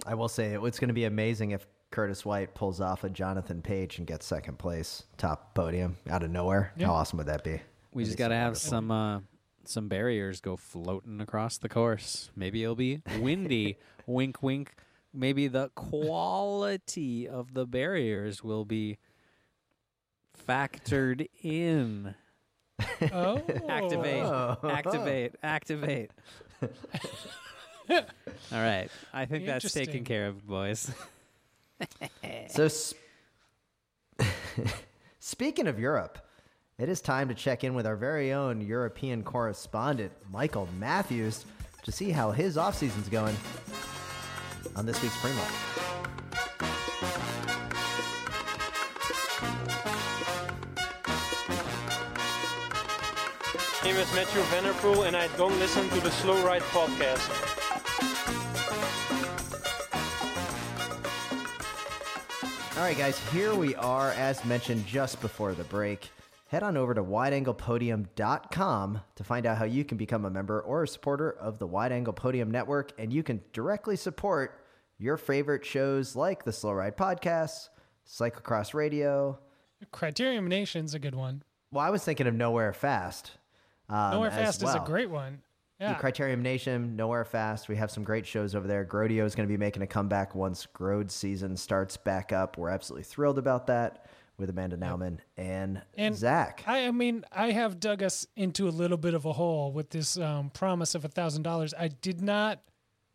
[0.06, 3.10] I will say it, it's going to be amazing if Curtis White pulls off a
[3.10, 6.74] Jonathan Page and gets second place, top podium out of nowhere.
[6.76, 6.88] Yeah.
[6.88, 7.62] How awesome would that be?
[7.94, 8.70] We That'd just got to have wonderful.
[8.70, 9.20] some uh,
[9.64, 12.30] some barriers go floating across the course.
[12.36, 13.78] Maybe it'll be windy.
[14.06, 14.76] wink, wink.
[15.14, 18.98] Maybe the quality of the barriers will be
[20.48, 22.16] factored in.
[23.14, 24.58] Oh, Activate, Oh.
[24.70, 26.12] activate, activate.
[27.90, 28.00] All
[28.52, 30.04] right, I think that's taken Interesting.
[30.06, 30.92] care of, boys.
[32.50, 32.94] So, s-
[35.20, 36.20] speaking of Europe,
[36.78, 41.44] it is time to check in with our very own European correspondent, Michael Matthews,
[41.84, 43.36] to see how his offseason's going
[44.76, 45.42] on this week's Primo.
[54.02, 57.30] Is Mathieu van der Poel, and I don't listen to the Slow Ride podcast.
[62.76, 66.10] All right, guys, here we are, as mentioned just before the break.
[66.48, 70.82] Head on over to wideanglepodium.com to find out how you can become a member or
[70.82, 74.66] a supporter of the Wide Angle Podium Network, and you can directly support
[74.98, 77.70] your favorite shows like the Slow Ride Podcast,
[78.08, 79.38] Cyclocross Radio.
[79.94, 81.44] Criterium Nation's a good one.
[81.72, 83.34] Well, I was thinking of Nowhere Fast.
[83.92, 85.42] Um, Nowhere as Fast is a great one.
[85.80, 85.96] Yeah.
[85.96, 87.68] Criterium Nation, Nowhere Fast.
[87.68, 88.86] We have some great shows over there.
[88.86, 92.58] Grodio is going to be making a comeback once Grode season starts back up.
[92.58, 94.06] We're absolutely thrilled about that
[94.38, 96.64] with Amanda Nauman and, And Zach.
[96.68, 99.90] I, I mean, I have dug us into a little bit of a hole with
[99.90, 101.74] this um, promise of a thousand dollars.
[101.78, 102.60] I did not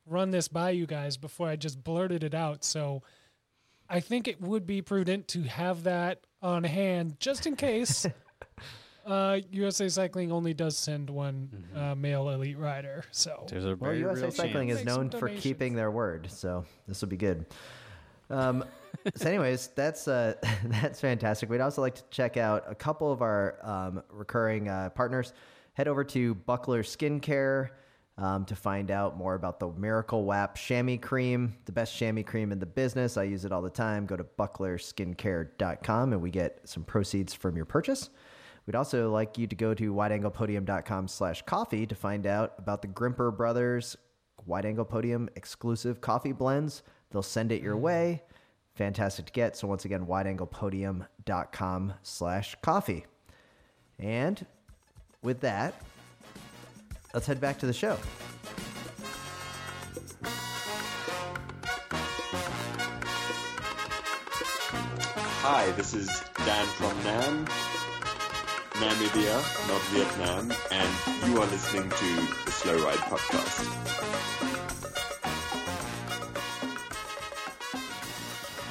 [0.04, 2.64] run this by you guys before I just blurted it out.
[2.64, 3.02] So
[3.88, 8.06] I think it would be prudent to have that on hand just in case
[9.06, 11.78] Uh, USA Cycling only does send one Mm-hmm.
[11.78, 14.80] uh, male elite rider, so There's a Well, USA real Cycling chance.
[14.80, 17.46] is known for keeping their word, so this will be good.
[18.30, 18.64] Um,
[19.14, 21.48] so, anyways, that's uh, that's fantastic.
[21.48, 25.32] We'd also like to check out a couple of our um, recurring uh, partners.
[25.74, 27.68] Head over to Buckler Skincare
[28.18, 32.50] um, to find out more about the Miracle Wap Chamois Cream, the best chamois cream
[32.50, 33.16] in the business.
[33.16, 34.06] I use it all the time.
[34.06, 38.10] Go to bucklerskincare.com and we get some proceeds from your purchase.
[38.66, 42.88] We'd also like you to go to wideanglepodium.com slash coffee to find out about the
[42.88, 43.96] Grimpeur Brothers
[44.44, 46.82] Wide Angle Podium exclusive coffee blends.
[47.10, 48.22] They'll send it your way.
[48.74, 49.56] Fantastic to get.
[49.56, 53.06] So once again, wideanglepodium.com slash coffee.
[53.98, 54.44] And
[55.22, 55.74] with that,
[57.14, 57.98] let's head back to the show.
[65.48, 66.08] Hi, this is
[66.44, 67.46] Dan from Nam,
[68.80, 69.36] Namibia,
[69.68, 73.64] not Vietnam, and you are listening to the Slow Ride Podcast.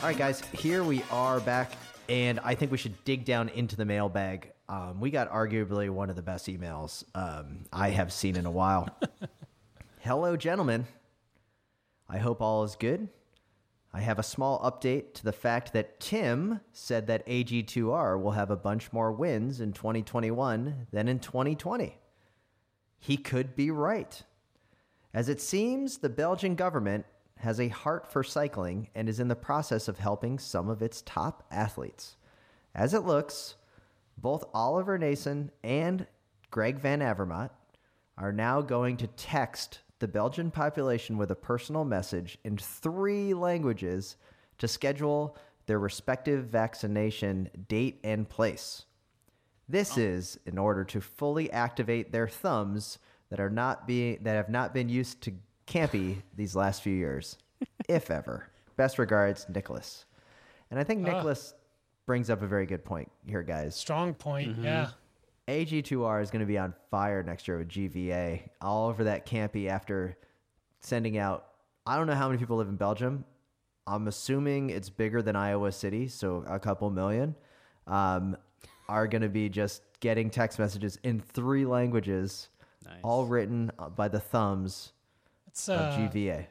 [0.04, 1.72] All right, guys, here we are back,
[2.08, 4.52] and I think we should dig down into the mailbag.
[4.70, 8.52] Um, we got arguably one of the best emails um, I have seen in a
[8.52, 8.88] while.
[10.02, 10.86] Hello, gentlemen.
[12.08, 13.10] I hope all is good.
[13.96, 18.52] I have a small update to the fact that Tim said that AG2R will have
[18.52, 21.98] a bunch more wins in 2021 than in 2020.
[23.00, 24.22] He could be right.
[25.14, 27.06] As it seems, the Belgian government
[27.38, 31.02] has a heart for cycling and is in the process of helping some of its
[31.04, 32.18] top athletes.
[32.76, 33.56] As it looks,
[34.18, 36.06] both Oliver Naesen and
[36.52, 37.52] Greg Van Avermaet
[38.18, 44.18] are now going to text the Belgian population with a personal message in three languages
[44.60, 48.86] to schedule their respective vaccination date and place.
[49.68, 53.00] This is in order to fully activate their thumbs
[53.32, 55.34] that are not being that have not been used to
[55.66, 57.40] campy these last few years,
[57.90, 58.48] if ever.
[58.78, 60.06] Best regards, Nicholas.
[60.70, 61.56] And I think Nicholas
[62.06, 63.76] brings up a very good point here, guys.
[63.76, 64.52] strong point.
[64.52, 64.66] Mm-hmm.
[64.66, 64.90] Yeah,
[65.48, 69.68] AG2R is going to be on fire next year with GVA, all over that campy
[69.68, 70.18] after
[70.82, 71.46] sending out.
[71.86, 73.26] I don't know how many people live in Belgium.
[73.86, 77.36] I'm assuming it's bigger than Iowa City, so a couple million
[77.86, 78.36] um,
[78.90, 82.50] are going to be just getting text messages in three languages,
[82.84, 82.96] Nice.
[83.04, 84.94] all written by the thumbs
[85.48, 86.48] it's of uh, GVA.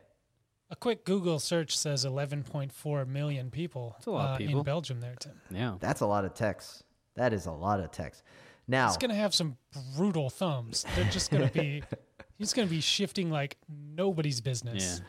[0.70, 4.60] a quick Google search says 11.4 million people, a lot of uh, people.
[4.60, 5.00] in Belgium.
[5.00, 5.32] There, Tim.
[5.50, 5.74] Yeah.
[5.80, 6.84] That's a lot of text.
[7.16, 8.22] That is a lot of text.
[8.66, 9.56] Now, He's gonna have some
[9.96, 10.86] brutal thumbs.
[10.96, 11.82] They're just gonna be.
[12.38, 15.00] he's gonna be shifting like nobody's business.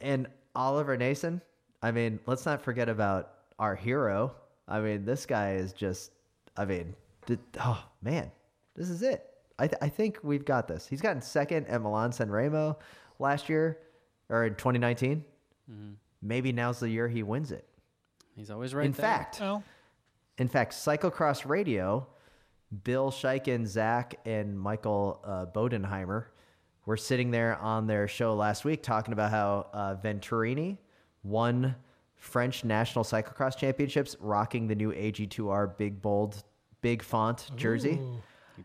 [0.00, 0.08] Yeah.
[0.08, 1.40] And Oliver Naesen,
[1.82, 4.34] I mean, let's not forget about our hero.
[4.68, 6.10] I mean, this guy is just,
[6.56, 6.94] I mean,
[7.26, 8.30] th- oh man,
[8.74, 9.24] this is it.
[9.58, 10.86] I, th- I think we've got this.
[10.86, 12.78] He's gotten second at Milan San Remo
[13.18, 13.78] last year
[14.28, 15.24] or in 2019.
[15.70, 15.92] Mm-hmm.
[16.22, 17.66] Maybe now's the year he wins it.
[18.34, 19.06] He's always right in there.
[19.06, 19.62] fact, Well,
[20.38, 22.06] in fact, Cyclocross Radio,
[22.84, 26.26] Bill Schieken, Zach, and Michael uh, Bodenheimer
[26.84, 30.78] were sitting there on their show last week talking about how uh, Venturini
[31.22, 31.74] won
[32.14, 36.42] French National Cyclocross Championships rocking the new AG2R big bold,
[36.80, 37.98] big font jersey.
[38.00, 38.22] Ooh.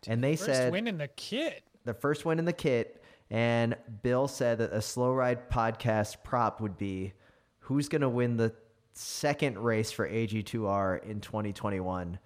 [0.08, 1.63] And they first said win in the kit.
[1.84, 3.04] the first win in the kit.
[3.30, 7.13] And Bill said that a slow ride podcast prop would be
[7.60, 8.54] who's going to win the
[8.93, 12.19] second race for AG2R in 2021.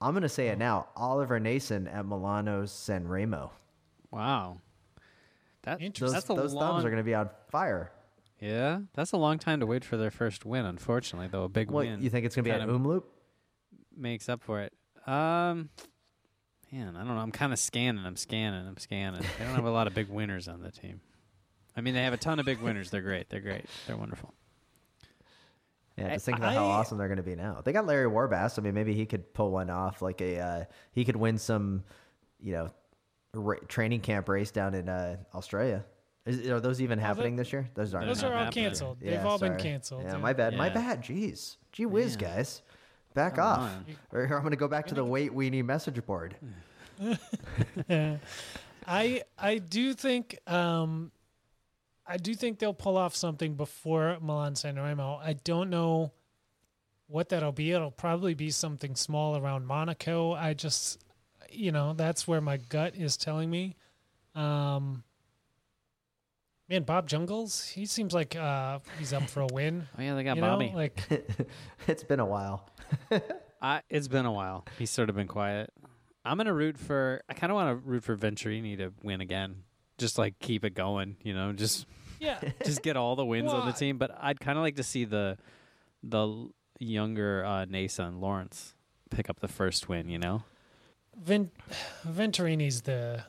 [0.00, 3.52] I'm going to say it now Oliver Naesen at Milano San Remo.
[4.10, 4.60] Wow.
[5.62, 6.06] That, Interesting.
[6.06, 7.90] Those, that's a those long, thumbs are going to be on fire.
[8.40, 10.64] Yeah, that's a long time to wait for their first win.
[10.66, 12.02] Unfortunately, though, a big What, win.
[12.02, 13.02] you think it's going to be at kinda Omloop?
[13.96, 14.72] makes up for it.
[15.06, 15.70] Um,
[16.70, 17.20] man, I don't know.
[17.20, 18.04] I'm kind of scanning.
[18.04, 18.66] I'm scanning.
[18.68, 19.22] I'm scanning.
[19.38, 21.00] They don't have a lot of big winners on the team.
[21.76, 22.90] I mean, they have a ton of big winners.
[22.90, 23.28] They're great.
[23.30, 23.64] They're great.
[23.86, 24.34] They're wonderful.
[25.96, 27.62] Yeah, just think about how awesome they're going to be now.
[27.64, 28.58] They got Larry Warbasse.
[28.58, 30.02] I mean, maybe he could pull one off.
[30.02, 31.84] Like a, uh, he could win some,
[32.38, 32.70] you know,
[33.32, 35.84] ra- training camp race down in uh, Australia.
[36.26, 37.70] Is, are those even happening this year?
[37.74, 38.08] Those aren't.
[38.08, 38.64] Those are all happening.
[38.64, 38.98] canceled.
[39.00, 40.02] They've Yeah, all been canceled.
[40.04, 40.18] Yeah, yeah.
[40.18, 40.54] my bad.
[40.56, 41.02] My bad.
[41.02, 41.56] Jeez.
[41.72, 42.28] Gee whiz, Yeah.
[42.28, 42.62] guys.
[43.14, 43.58] Back Come off.
[43.60, 43.86] on.
[44.12, 46.36] Or I'm going to go back to the weight weenie message board.
[48.86, 51.10] I I do think um
[52.08, 55.20] I do think they'll pull off something before Milan San Remo.
[55.22, 56.12] I don't know
[57.08, 57.72] what that'll be.
[57.72, 60.32] It'll probably be something small around Monaco.
[60.32, 61.02] I just
[61.50, 63.76] you know, that's where my gut is telling me.
[64.34, 65.02] Um
[66.68, 69.88] Man, Bob Jungels, he seems like uh he's up for a win.
[69.98, 70.70] Oh yeah, they got you Bobby.
[70.70, 71.00] know, like
[71.86, 72.68] it's been a while.
[73.62, 74.64] I, it's been a while.
[74.78, 75.72] He's sort of been quiet.
[76.24, 77.22] I'm gonna root for.
[77.28, 79.62] I kind of want to root for Venturini to win again.
[79.96, 81.52] Just like keep it going, you know.
[81.52, 81.86] Just
[82.18, 82.40] Yeah.
[82.64, 83.78] just get all the wins on the Why?
[83.78, 83.98] team.
[83.98, 85.36] But I'd kind of like to see the
[86.02, 86.48] the
[86.78, 88.74] younger uh, Naesen Lawrence
[89.10, 90.08] pick up the first win.
[90.08, 90.42] You know.
[91.18, 91.50] Vin-
[92.06, 93.24] Venturini's the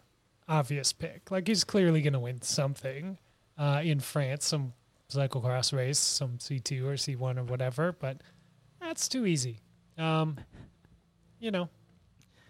[0.47, 1.31] obvious pick.
[1.31, 3.17] Like he's clearly going to win something
[3.57, 4.73] uh, in France, some
[5.09, 7.93] cyclocross race, some C2 or C1 or whatever.
[7.93, 8.17] But
[8.81, 9.59] that's too easy.
[9.97, 10.37] Um,
[11.39, 11.69] you know,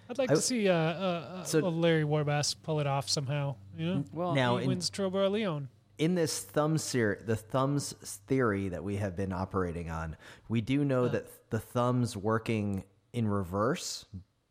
[0.10, 3.56] I'd like I- to see uh, uh, So- uh, Larry Warbasse pull it off somehow.
[3.78, 5.68] You know, Well, Now, he in- wins Tro-Bro Léon.
[5.98, 7.94] In this thumb ser- the thumbs
[8.28, 10.16] theory that we have been operating on,
[10.50, 12.84] we do know that the thumbs working
[13.14, 14.06] in reverse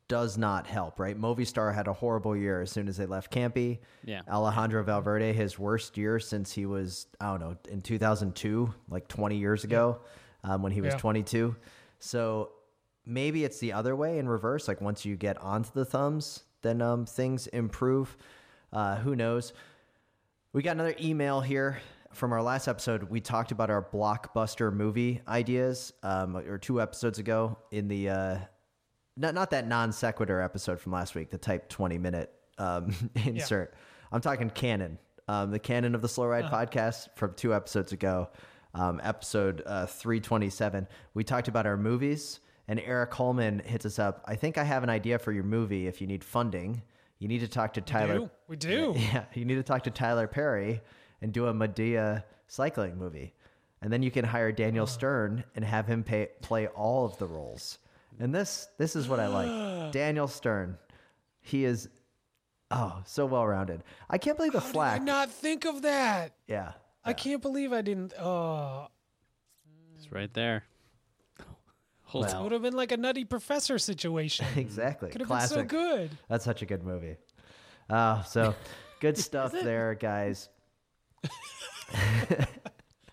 [0.09, 1.21] does not help, right?
[1.21, 3.79] Movistar had a horrible year as soon as they left Campy.
[4.05, 4.23] Yeah.
[4.31, 9.37] Alejandro Valverde, his worst year since he was, I don't know, in 2002, like 20
[9.37, 10.01] years ago,
[10.45, 10.99] um, when he was Yeah.
[11.01, 11.57] 22.
[11.99, 12.53] So
[13.05, 14.69] maybe it's the other way in reverse.
[14.69, 18.17] Like once you get onto the thumbs, then um, things improve.
[18.73, 19.53] Uh, who knows?
[20.57, 21.83] We got another email here
[22.15, 23.11] from our last episode.
[23.11, 28.39] We talked about our blockbuster movie ideas, um, or two episodes ago in the uh,
[29.19, 32.95] not not that non sequitur episode from last week, the type twenty minute um,
[33.27, 33.75] insert.
[34.11, 38.31] I'm talking canon, um, the canon of the Slow Ride podcast from two episodes ago,
[38.73, 40.89] um, episode uh, three twenty seven.
[41.13, 44.25] We talked about our movies, and Eric Holman hits us up.
[44.25, 45.87] I think I have an idea for your movie.
[45.87, 46.81] If you need funding,
[47.19, 48.19] you need to talk to Tyler.
[48.19, 48.31] do.
[48.49, 48.95] We do.
[48.97, 50.81] Yeah, you need to talk to Tyler Perry
[51.23, 53.35] and do a Madea cycling movie.
[53.83, 57.27] And then you can hire Daniel Stern and have him pay, play all of the
[57.27, 57.79] roles.
[58.19, 59.93] And this this is what I like.
[59.93, 60.79] Daniel Stern.
[61.41, 61.89] He is
[62.71, 63.83] oh, so well rounded.
[64.11, 66.33] I can't believe the How did I not think of that?
[66.47, 66.73] yeah.
[67.05, 68.15] I can't believe I didn't.
[68.19, 68.89] Oh,
[69.97, 70.65] It's right there.
[72.07, 74.47] Hold Well, it would have been like a Nutty Professor situation.
[74.57, 75.11] Exactly.
[75.11, 76.11] Could have been so good.
[76.29, 77.17] That's such a good movie.
[77.91, 78.55] Uh, so
[79.01, 80.49] good stuff there, guys.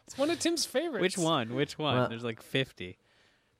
[0.05, 1.01] It's one of Tim's favorites.
[1.01, 1.55] Which one?
[1.55, 1.95] Which one?
[1.95, 2.97] Well- There's like 50.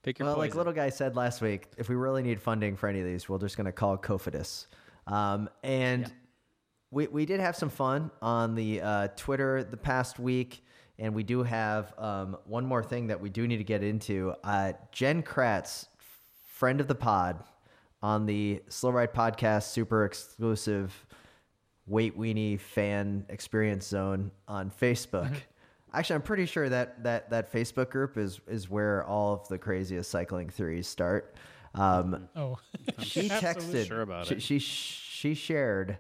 [0.04, 0.50] Pick your Well, poison.
[0.50, 3.28] like little guy said last week, if we really need funding for any of these,
[3.30, 4.68] we're just going to call Cofidis.
[5.08, 6.12] Um, and
[6.92, 10.64] we we did have some fun on the uh, Twitter the past week,
[11.00, 14.34] and we do have um, one more thing that we do need to get into.
[14.44, 15.88] Uh, Jen Kratz,
[16.46, 17.44] friend of the pod,
[18.02, 21.06] on the Slow Ride podcast, super exclusive
[21.88, 25.34] Weight Weenie fan experience zone on Facebook.
[25.94, 29.58] Actually, I'm pretty sure that that that Facebook group is is where all of the
[29.58, 31.36] craziest cycling theories start.
[31.76, 32.58] Um, Oh,
[33.00, 34.42] she texted sure about she, it.
[34.42, 35.98] she she shared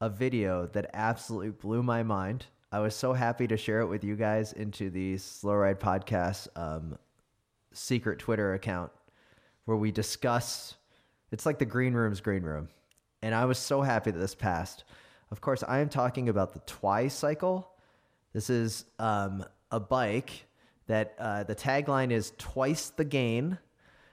[0.00, 2.46] a video that absolutely blew my mind.
[2.72, 6.48] I was so happy to share it with you guys into the Slow Ride podcast
[6.56, 6.96] um,
[7.74, 8.90] secret Twitter account
[9.66, 10.76] where we discuss.
[11.32, 12.70] It's like the green room's green room,
[13.20, 14.84] and I was so happy that this passed.
[15.30, 17.70] Of course, I am talking about the Twi cycle.
[18.32, 20.46] This is um, a bike
[20.86, 23.58] that uh, the tagline is twice the gain.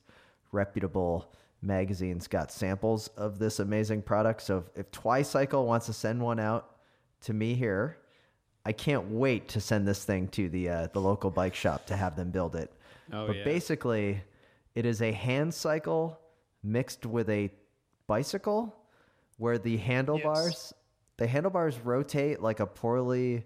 [0.52, 4.42] reputable magazines got samples of this amazing product.
[4.42, 6.78] So if, if Twicycle wants to send one out
[7.22, 7.98] to me here,
[8.66, 11.96] I can't wait to send this thing to the uh, the local bike shop to
[11.96, 12.72] have them build it.
[13.14, 13.44] Oh, but yeah.
[13.44, 14.22] basically,
[14.74, 16.20] it is a hand cycle
[16.66, 17.52] mixed with a
[18.08, 18.76] bicycle,
[19.38, 20.74] where the handlebars
[21.18, 23.46] the handlebars rotate like a poorly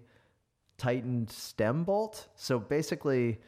[0.76, 2.28] tightened stem bolt.
[2.34, 3.38] So basically,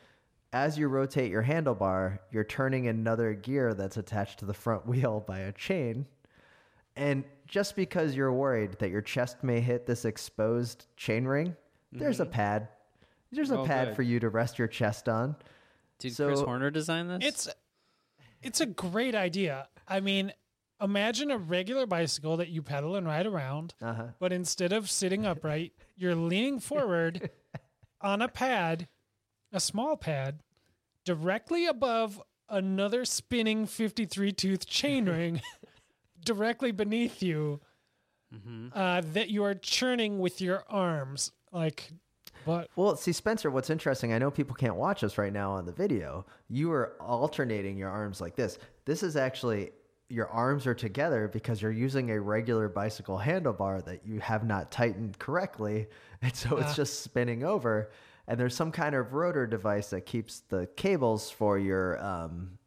[0.53, 5.25] as you rotate your handlebar, you're turning another gear that's attached to the front wheel
[5.27, 6.07] by a chain.
[6.95, 11.57] And just because you're worried that your chest may hit this exposed chain ring,
[11.91, 12.33] there's a mm-hmm.
[12.33, 12.69] pad.
[13.33, 13.97] There's a Oh, pad good.
[13.97, 15.37] for you to rest your chest on.
[15.99, 17.19] Did so- Chris Horner design this?
[17.23, 17.49] it's
[18.43, 19.69] it's a great idea.
[19.89, 20.33] I mean,
[20.81, 24.09] imagine a regular bicycle that you pedal and ride around, Uh-huh.
[24.19, 27.31] but instead of sitting upright, you're leaning forward
[28.01, 28.89] on a pad,
[29.53, 30.41] a small pad,
[31.05, 35.41] directly above another spinning 53 tooth chain ring
[36.25, 37.61] directly beneath you
[38.75, 41.33] uh, that you are churning with your arms.
[41.53, 41.93] Like,
[42.45, 45.67] but Well, see, Spencer, what's interesting, I know people can't watch us right now on
[45.67, 46.27] the video.
[46.49, 48.59] You are alternating your arms like this.
[48.85, 49.71] This is actually
[50.09, 54.71] your arms are together because you're using a regular bicycle handlebar that you have not
[54.71, 55.87] tightened correctly.
[56.25, 57.91] And so it's just spinning over.
[58.29, 62.59] And there's some kind of rotor device that keeps the cables for your um,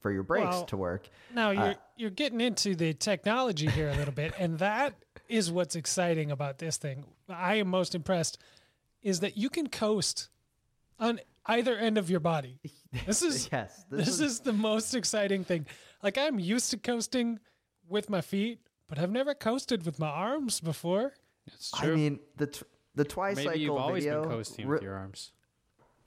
[0.00, 1.08] for your brakes Well, to work.
[1.32, 4.94] Now you're Uh, you're getting into the technology here a little bit, and that
[5.28, 7.04] is what's exciting about this thing.
[7.28, 8.38] I am most impressed
[9.06, 10.28] is that you can coast
[10.98, 12.58] on either end of your body.
[13.06, 15.66] This is Yes, this, is, the most exciting thing.
[16.02, 17.38] Like I'm used to coasting
[17.88, 21.12] with my feet, but I've never coasted with my arms before.
[21.46, 22.62] It's I mean the t-
[22.94, 24.22] the twicycle Maybe you've always video.
[24.22, 25.32] been coasting re- with your arms.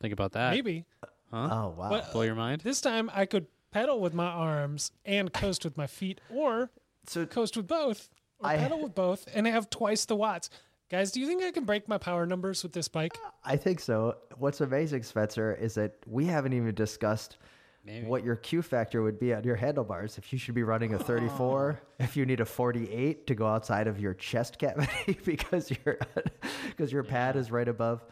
[0.01, 0.51] Think about that.
[0.51, 0.85] Maybe
[1.31, 1.47] Huh?
[1.51, 1.89] Oh wow!
[1.89, 2.61] But- Blow your mind.
[2.61, 6.71] this time I could pedal with my arms and coast with my feet, or
[7.05, 10.49] so coast with both, or I- pedal with both, and have twice the watts.
[10.89, 13.15] Guys, do you think I can break my power numbers with this bike?
[13.45, 14.15] I think so.
[14.37, 17.37] What's amazing, Spencer, is that we haven't even discussed
[17.85, 18.07] Maybe.
[18.07, 20.17] what your Q factor would be on your handlebars.
[20.17, 23.85] If you should be running a 34, if you need a 48 to go outside
[23.85, 25.99] of your chest cavity because your
[26.69, 28.03] because your pad is right above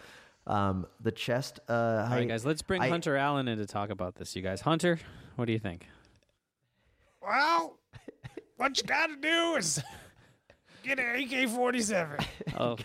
[0.45, 1.59] um, the chest.
[1.67, 2.15] Uh, All height.
[2.19, 4.36] right, guys, let's bring I- Hunter Allen in to talk about this.
[4.36, 4.99] You guys, Hunter,
[5.36, 5.88] what do you think?
[7.23, 7.80] Well,
[8.57, 9.82] what you got to do is
[10.88, 12.17] get an AK 47.
[12.59, 12.75] Oh,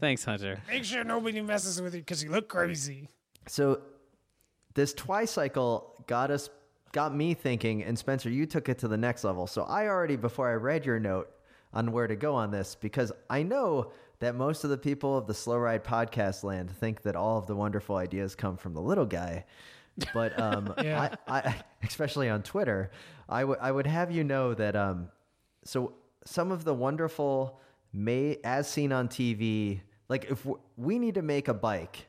[0.00, 0.58] thanks, Hunter.
[0.68, 3.08] Make sure nobody messes with you because you look crazy.
[3.46, 3.80] So
[4.74, 6.48] this twicycle got us
[6.92, 9.46] got me thinking and Spencer you took it to the next level.
[9.46, 11.28] So I already before I read your note
[11.74, 15.26] on where to go on this because I know that most of the people of
[15.26, 18.80] the Slow Ride podcast land think that all of the wonderful ideas come from the
[18.80, 19.44] little guy.
[20.14, 21.14] But um, Yeah.
[21.26, 22.90] I, I, especially on Twitter,
[23.28, 25.08] I would I would have you know that um,
[25.64, 25.92] so
[26.24, 27.60] some of the wonderful
[27.92, 30.46] may as seen on TV, like if
[30.76, 32.08] we need to make a bike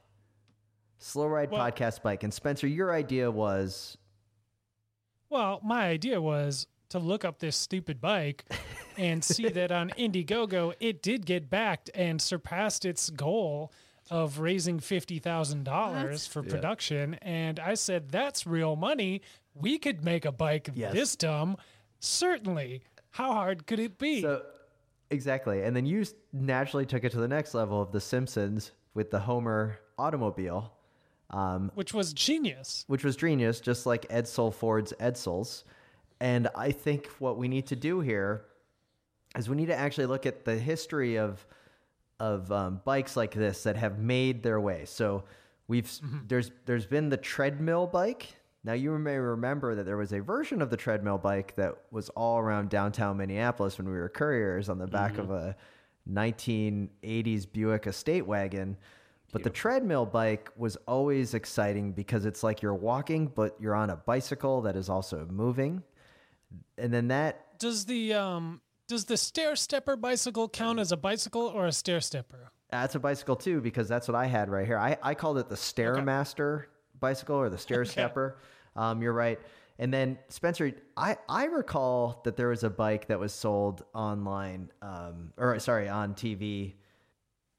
[0.97, 2.24] Slow Ride Well- podcast bike.
[2.24, 3.97] And Spencer, your idea was
[5.30, 8.45] Well, my idea was to look up this stupid bike
[8.97, 13.72] and see that on Indiegogo it did get backed and surpassed its goal
[14.10, 17.14] of raising fifty thousand dollars for production.
[17.22, 19.22] And I said, "That's real money.
[19.53, 20.93] We could make a bike Yes.
[20.93, 21.57] this dumb.
[21.99, 22.82] Certainly.
[23.12, 24.43] How hard could it be?" so
[25.10, 25.64] exactly.
[25.64, 29.20] And then you naturally took it to the next level of The Simpsons with the
[29.20, 30.74] Homer automobile,
[31.30, 32.86] um, which was genius.
[32.88, 35.64] which was genius, just like Edsel Ford's Edsels.
[36.20, 38.45] And I think what we need to do here
[39.38, 41.45] is we need to actually look at the history of
[42.20, 44.84] of um, bikes like this that have made their way.
[44.86, 45.24] So
[45.68, 48.36] we've s there's there's been the treadmill bike.
[48.64, 52.10] Now you may remember that there was a version of the treadmill bike that was
[52.10, 55.55] all around downtown Minneapolis when we were couriers on the back of a
[56.12, 58.78] 1980s Buick Estate wagon.
[59.32, 63.91] But the treadmill bike was always exciting because it's like you're walking, but you're on
[63.91, 65.84] a bicycle that is also moving.
[66.78, 71.43] And then that Does the um does the stair stepper bicycle count as a bicycle
[71.43, 72.51] or a stair stepper?
[72.72, 74.80] That's a bicycle too, because that's what I had right here.
[74.80, 76.66] I, I called it the Stairmaster
[77.00, 78.38] bicycle or the Stair Stepper.
[78.76, 79.39] Um, you're right.
[79.80, 84.72] And then Spencer, I, I recall that there was a bike that was sold online,
[84.82, 86.74] um, or sorry, on TV,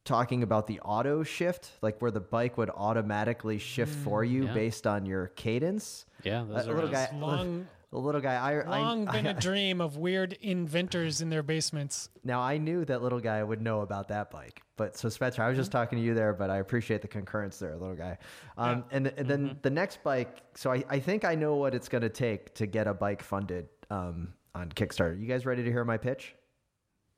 [0.04, 4.52] talking about the auto shift, like where the bike would automatically shift for you yeah.
[4.52, 6.04] based on your cadence.
[6.22, 8.34] Yeah, those A are little guy, long- the little guy.
[8.34, 12.08] I, Long I, been I a dream of weird inventors in their basements.
[12.24, 15.48] Now I knew that little guy would know about that bike, but so Spencer, I
[15.48, 18.18] was just talking to you there, but I appreciate the concurrence there, little guy.
[18.56, 20.38] Um, and and then the next bike.
[20.54, 23.22] So I, I think I know what it's going to take to get a bike
[23.22, 25.20] funded um, on Kickstarter.
[25.20, 26.34] You guys ready to hear my pitch?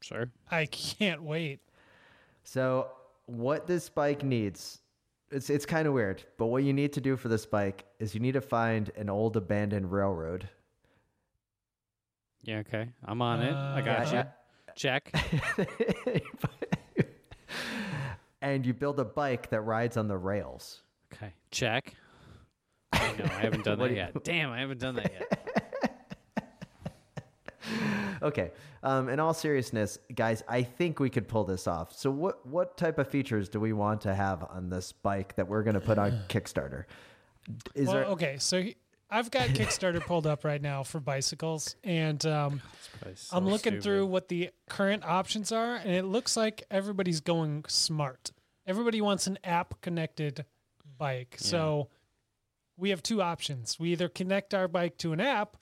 [0.01, 0.31] Sure.
[0.51, 1.61] I can't wait.
[2.45, 2.89] So
[3.27, 4.81] what this bike needs,
[5.31, 8.15] it's it's kind of weird, but what you need to do for this bike is
[8.15, 10.49] you need to find an old abandoned railroad.
[12.45, 12.89] Yeah, okay.
[13.05, 13.55] I'm on it.
[13.55, 14.25] I got Uh, you.
[14.75, 15.13] Check.
[18.41, 20.83] and you build a bike that rides on the rails.
[21.13, 21.33] Okay.
[21.51, 21.95] Check.
[22.93, 24.25] I know, I haven't done that yet.
[24.25, 25.39] Damn, I haven't done that yet.
[28.23, 28.53] Okay.
[28.85, 31.93] Um, in all seriousness, guys, I think we could pull this off.
[31.93, 35.49] So, what what type of features do we want to have on this bike that
[35.49, 36.85] we're going to put on Kickstarter?
[37.75, 38.05] Is Well, there?
[38.07, 38.77] okay, so he-
[39.13, 42.63] I've got Kickstarter pulled up right now for bicycles, and um,
[43.15, 43.83] so I'm looking stupid.
[43.83, 48.33] through what the current options are, and it looks like everybody's going smart.
[48.67, 50.45] Everybody wants an app connected
[50.99, 51.37] bike.
[51.39, 51.89] So
[52.77, 53.79] we have two options.
[53.79, 55.57] We either connect our bike to an app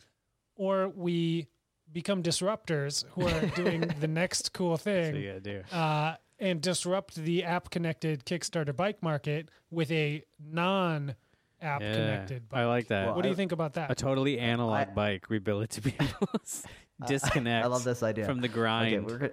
[0.55, 1.49] or we
[1.93, 5.63] become disruptors who are doing the next cool thing you gotta do.
[5.73, 11.17] uh, and disrupt the app connected Kickstarter bike market with a non
[11.63, 12.61] app Yeah, connected bike.
[12.61, 13.07] I like that.
[13.07, 13.91] Well, What do you I- think about that?
[13.91, 15.29] a totally analog I- bike.
[15.29, 16.63] We build it to be able to
[17.07, 17.65] disconnect.
[17.65, 18.25] I love this idea.
[18.27, 19.07] from the Okay, grind.
[19.07, 19.33] we're good.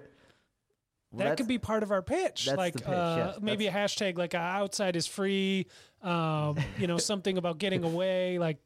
[1.14, 3.42] that could be part of our pitch, that's like the pitch, uh, yes.
[3.42, 5.66] maybe a hashtag like uh, outside is free,
[6.02, 8.58] um, you know, something about getting away, like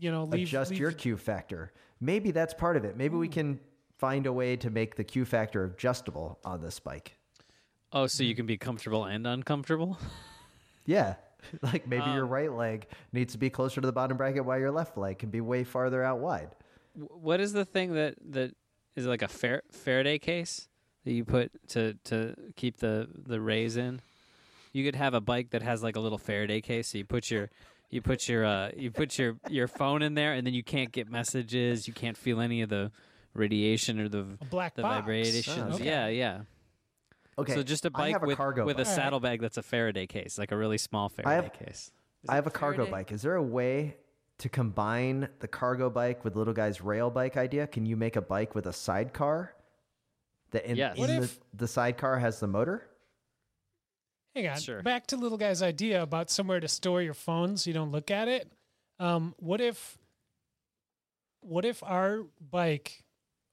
[0.00, 1.72] you know, leave adjust leave- your Q factor.
[2.00, 2.96] Maybe that's part of it.
[2.96, 3.58] Maybe we can
[3.98, 7.18] find a way to make the Q factor adjustable on this bike.
[7.92, 9.98] Oh, so you can be comfortable and uncomfortable?
[10.86, 11.16] Yeah.
[11.62, 14.58] Like maybe Um, your right leg needs to be closer to the bottom bracket while
[14.58, 16.50] your left leg can be way farther out wide.
[16.94, 18.54] What is the thing that that
[18.96, 20.68] is it like a Far- Faraday case
[21.04, 24.00] that you put to to keep the the rays in?
[24.72, 26.88] You could have a bike that has like a little Faraday case.
[26.88, 27.50] So you put your
[27.90, 30.92] you put your uh you put your your phone in there, and then you can't
[30.92, 31.86] get messages.
[31.88, 32.90] You can't feel any of the
[33.32, 34.96] radiation or the a black the box.
[34.96, 35.76] vibrations.
[35.76, 35.84] Okay.
[35.84, 36.40] Yeah, yeah.
[37.38, 37.54] Okay.
[37.54, 38.86] So just a I bike have a with cargo with a bike.
[38.86, 38.96] Alright.
[39.04, 41.92] saddlebag that's a Faraday case, like a really small Faraday have- case.
[42.24, 42.90] Is I have a cargo Faraday?
[42.90, 43.12] bike.
[43.12, 43.96] Is there a way
[44.38, 47.66] to combine the cargo bike with little guy's rail bike idea?
[47.68, 49.54] Can you make a bike with a sidecar?
[50.50, 50.96] That in, Yes.
[50.96, 52.88] in What the, if- the sidecar has the motor?
[54.34, 54.58] Hang on.
[54.60, 54.82] Sure.
[54.82, 58.10] Back to little guy's idea about somewhere to store your phone so you don't look
[58.10, 58.50] at it.
[58.98, 59.98] Um, what if
[61.40, 63.04] what if our bike,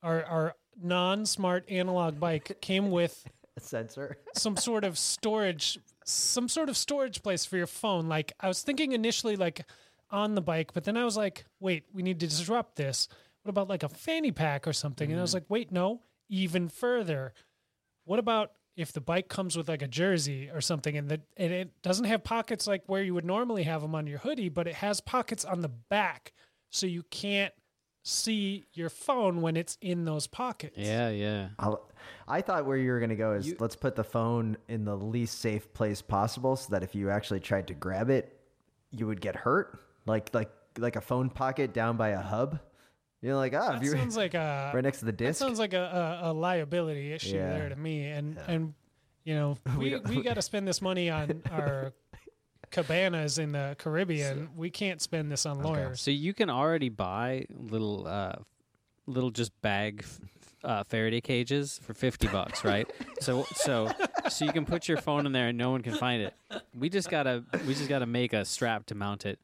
[0.01, 3.25] our our non-smart analog bike came with
[3.57, 4.17] A sensor?
[4.35, 8.07] some sort of storage some sort of storage place for your phone.
[8.07, 9.65] Like I was thinking initially like
[10.11, 13.07] on the bike, but then I was like, wait, we need to disrupt this.
[13.43, 15.11] What about like a fanny pack or something?
[15.11, 15.37] And I was mm-hmm.
[15.37, 17.33] like, wait, no, even further.
[18.05, 21.51] What about if the bike comes with like a jersey or something and that and
[21.51, 24.67] it doesn't have pockets like where you would normally have them on your hoodie, but
[24.67, 26.33] it has pockets on the back
[26.69, 27.53] so you can't
[28.07, 30.77] see your phone when it's in those pockets.
[30.77, 31.49] Yeah, yeah.
[31.57, 31.89] I'll,
[32.27, 34.85] I thought where you were going to go is You- let's put the phone in
[34.85, 38.39] the least safe place possible so that if you actually tried to grab it,
[38.91, 39.79] you would get hurt.
[40.05, 42.59] Like like like a phone pocket down by a hub.
[43.21, 45.39] You're like, ah, That if you're sounds like a right next to the That disc.
[45.39, 47.53] sounds like a, a, a liability issue Yeah.
[47.57, 48.05] there to me.
[48.05, 48.73] And and
[49.23, 51.91] you know, we don't- we got to spend this money on our
[52.75, 54.49] cabanas in the Caribbean.
[54.55, 56.01] we can't spend this on lawyers.
[56.01, 58.35] So you can already buy little, uh,
[59.07, 60.05] little just bag
[60.63, 62.89] uh, Faraday cages for fifty bucks, right?
[63.21, 63.91] so so
[64.29, 66.33] so you can put your phone in there and no one can find it.
[66.77, 69.39] We just gotta we just gotta make a strap to mount it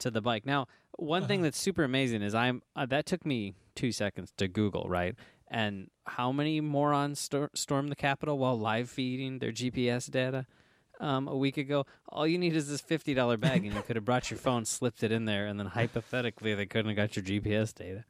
[0.00, 0.44] to the bike.
[0.44, 0.66] Now,
[0.98, 4.88] one thing that's super amazing is I'm uh, that took me two seconds to Google,
[4.88, 5.14] right?
[5.48, 10.46] And how many morons stor- stormed the Capitol while live feeding their GPS data?
[11.04, 11.86] Um, a week ago.
[12.08, 14.64] All you need is this fifty dollar bag, and you could have brought your phone,
[14.64, 18.04] slipped it in there, and then hypothetically they couldn't have got your GPS data.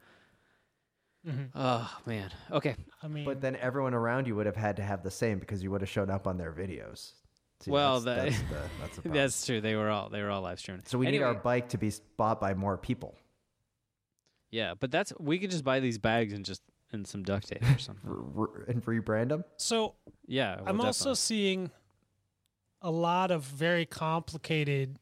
[1.27, 1.49] Mhm.
[1.55, 2.31] Oh man.
[2.53, 2.77] Okay.
[3.03, 5.63] I mean, but then everyone around you would have had to have the same because
[5.63, 7.13] you would have shown up on their videos.
[7.61, 9.09] See, Well, that's, that- that's the, that's the.
[9.09, 9.61] That's true.
[9.63, 10.83] They were all they were all live streaming.
[10.87, 13.17] so we need our bike to be bought by more people.
[14.51, 17.63] yeah, but that's we could just buy these bags and just and some duct tape
[17.75, 18.09] or something.
[18.09, 19.45] R- r- and rebrand them.
[19.57, 19.95] so
[20.27, 20.57] Yeah.
[20.57, 21.71] well, I'm also seeing
[22.85, 24.99] a lot of very complicated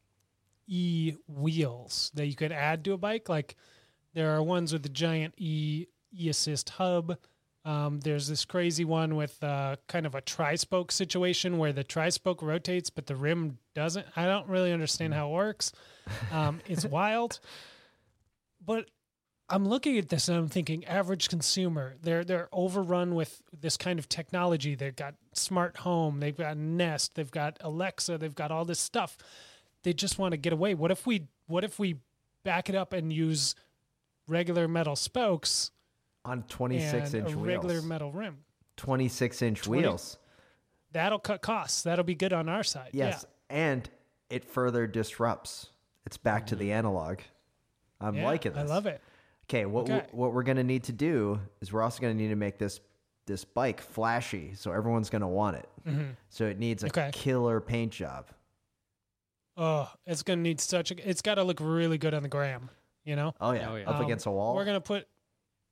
[0.67, 3.27] e wheels that you could add to a bike.
[3.27, 3.55] Like
[4.13, 5.85] there are ones with the giant e
[6.17, 7.17] e assist hub.
[7.65, 11.83] Um, there's this crazy one with uh, kind of a tri spoke situation where the
[11.83, 14.07] tri spoke rotates but the rim doesn't.
[14.15, 15.73] I don't really understand how it works.
[16.31, 17.41] Um, it's wild,
[18.65, 18.89] but
[19.49, 21.95] I'm looking at this and I'm thinking average consumer.
[22.01, 24.75] They're they're overrun with this kind of technology.
[24.75, 29.17] They've got smart home, they've got Nest, they've got Alexa, they've got all this stuff.
[29.83, 30.73] They just want to get away.
[30.73, 31.97] What if we what if we
[32.43, 33.55] back it up and use
[34.27, 35.71] regular metal spokes
[36.25, 37.85] on 26 and inch a regular wheels.
[37.85, 38.37] metal rim?
[38.77, 40.17] 26 inch 20 wheels.
[40.93, 41.83] That'll cut costs.
[41.83, 42.89] That'll be good on our side.
[42.93, 43.89] Yes, and
[44.29, 45.67] it further disrupts.
[46.05, 46.73] It's back to the mm-hmm.
[46.73, 47.19] analog.
[47.99, 48.21] I'm Yeah.
[48.21, 48.69] Yeah, liking this.
[48.69, 49.01] I love it.
[49.49, 50.05] Okay, what Okay.
[50.11, 52.79] what we're gonna need to do is we're also gonna need to make this
[53.25, 55.69] this bike flashy, so everyone's gonna want it.
[56.29, 56.99] So it needs a Mm-hmm.
[56.99, 57.11] Okay.
[57.13, 58.27] killer paint job.
[59.55, 61.09] Oh, it's gonna need such a.
[61.09, 62.69] It's got to look really good on the gram.
[63.05, 63.33] You know.
[63.39, 63.89] Oh yeah, Oh, yeah.
[63.89, 64.55] up Um, against a wall.
[64.55, 65.07] We're gonna put,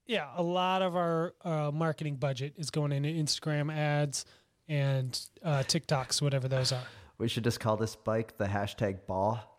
[0.06, 4.26] yeah, a lot of our uh, marketing budget is going into Instagram ads
[4.68, 6.84] and uh, TikToks, whatever those are.
[7.18, 9.51] we should just call this bike the hashtag ball.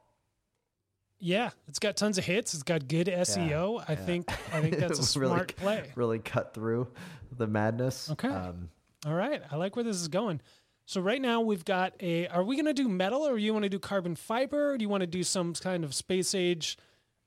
[1.25, 2.53] Yeah, it's got tons of hits.
[2.53, 3.85] It's got good SEO.
[3.89, 4.29] I think.
[4.53, 5.91] I think that's a Really- smart play.
[5.95, 6.89] Really cut through
[7.37, 8.11] the madness.
[8.11, 8.29] Okay.
[8.29, 8.71] Um,
[9.07, 10.41] All right, I like where this is going.
[10.85, 12.27] So right now we've got a.
[12.27, 14.73] Are we gonna do metal, or you want to do carbon fiber?
[14.73, 16.77] Or do you want to do some kind of space age,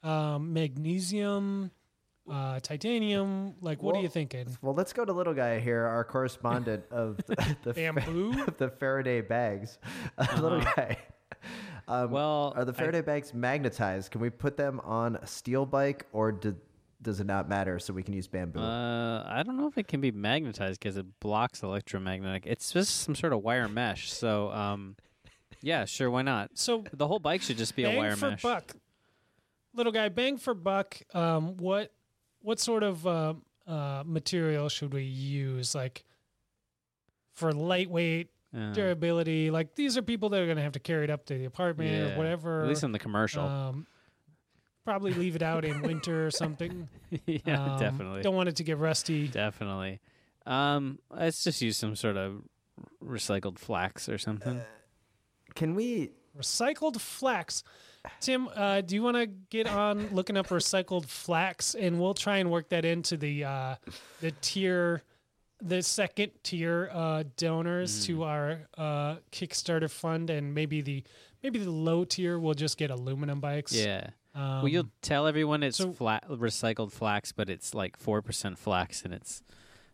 [0.04, 1.72] um, magnesium,
[2.30, 3.56] uh, titanium?
[3.62, 4.58] Like, what are you thinking?
[4.62, 8.44] well, let's go to little guy here, our correspondent of the, the Bamboo?
[8.46, 9.78] of the Faraday bags.
[10.18, 10.98] Uh, little guy.
[11.88, 14.12] Um, Well, are the I- Faraday bags magnetized?
[14.12, 16.56] Can we put them on a steel bike, or do,
[17.02, 17.78] does it not matter?
[17.80, 18.60] So we can use bamboo.
[18.60, 22.46] Uh, I don't know if it can be magnetized because it blocks electromagnetic.
[22.48, 24.12] It's just some sort of wire mesh.
[24.12, 24.96] So, um,
[25.62, 26.52] yeah, sure, why not?
[26.58, 28.42] So The whole bike should just be a bang wire for mesh.
[28.42, 28.76] buck.
[29.74, 30.98] little guy, bang for buck.
[31.14, 31.92] Um, what
[32.42, 33.34] what sort of uh,
[33.68, 35.76] uh, material should we use?
[35.76, 36.04] Like
[37.34, 39.52] for lightweight Uh, durability.
[39.52, 41.46] Like these are people that are going to have to carry it up to the
[41.46, 42.14] apartment yeah.
[42.14, 42.64] or whatever.
[42.64, 43.44] At least in the commercial.
[43.44, 43.88] Um,
[44.86, 46.88] probably leave it out in winter or something.
[47.26, 48.22] yeah, Um, definitely.
[48.22, 49.28] Don't want it to get rusty.
[49.28, 50.00] Definitely.
[50.46, 52.44] Um, let's just use some sort of
[53.04, 54.62] recycled flax or something.
[55.56, 56.12] Can we?
[56.38, 57.64] Recycled flax.
[58.20, 62.38] Tim, uh, do you want to get on looking up recycled flax, and we'll try
[62.38, 63.76] and work that into the uh,
[64.22, 65.02] the tier,
[65.66, 71.04] the second tier uh, donors to our uh, Kickstarter fund, and maybe the
[71.44, 73.74] maybe the low tier will just get aluminum bikes.
[73.74, 74.10] yeah.
[74.34, 78.58] Um, well, you'll tell everyone it's so- flat recycled flax, but it's like four percent
[78.60, 79.42] flax, and it's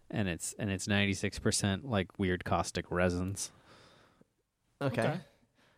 [0.09, 3.51] and it's and it's ninety six percent like weird caustic resins.
[4.81, 5.01] Okay.
[5.01, 5.19] Okay.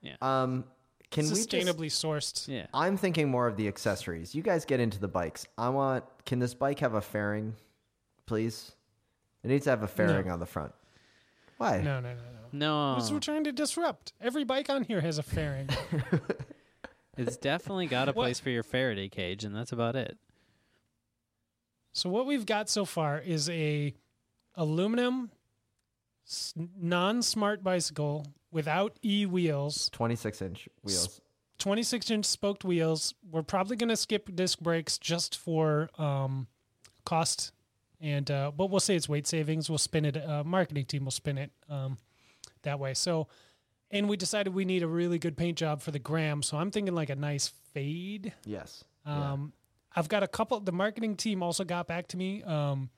[0.02, 0.16] Yeah.
[0.22, 0.64] Um,
[1.12, 1.50] can we just?
[1.50, 2.48] sustainably sourced.
[2.48, 2.66] Yeah.
[2.74, 4.34] I'm thinking more of the accessories.
[4.34, 5.46] You guys get into the bikes.
[5.58, 6.06] I want.
[6.26, 7.56] Can this bike have a fairing,
[8.26, 8.72] please?
[9.44, 10.72] It needs to have a fairing on the front.
[11.58, 11.82] Why?
[11.82, 12.20] No, no, no, no.
[12.56, 14.14] No, Because we're trying to disrupt.
[14.22, 15.70] Every bike on here has a fairing.
[17.18, 20.18] it's definitely got a What- place for your Faraday cage, and that's about it.
[21.94, 23.94] So what we've got so far is a
[24.56, 25.32] aluminum
[26.28, 31.22] s- non-smart bicycle without e wheels, 26 inch wheels.
[31.60, 33.14] 26 inch spoked wheels.
[33.32, 36.48] We're probably going to skip disc brakes just for um,
[37.06, 37.53] cost,
[38.04, 39.70] and uh, but we'll say it's weight savings.
[39.70, 40.18] We'll spin it.
[40.18, 41.97] Uh, marketing team will spin it um,
[42.64, 42.93] that way.
[42.93, 43.30] So,
[43.89, 46.43] and we decided we need a really good paint job for the gram.
[46.43, 48.34] So I'm thinking like a nice fade.
[48.45, 48.84] Yes.
[49.08, 49.32] Yeah.
[49.32, 49.54] Um,
[49.95, 50.60] I've got a couple.
[50.60, 52.43] The marketing team also got back to me.
[52.43, 52.89] Um,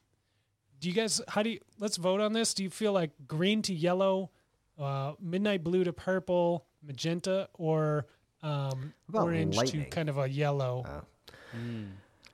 [0.80, 1.22] do you guys?
[1.28, 1.60] How do you?
[1.80, 2.56] Let's vote on this.
[2.56, 4.32] Do you feel like green to yellow,
[4.80, 8.08] uh, midnight blue to purple, magenta, or
[8.42, 9.84] um, orange lightning?
[9.84, 10.84] to kind of a yellow?
[10.88, 11.28] Oh.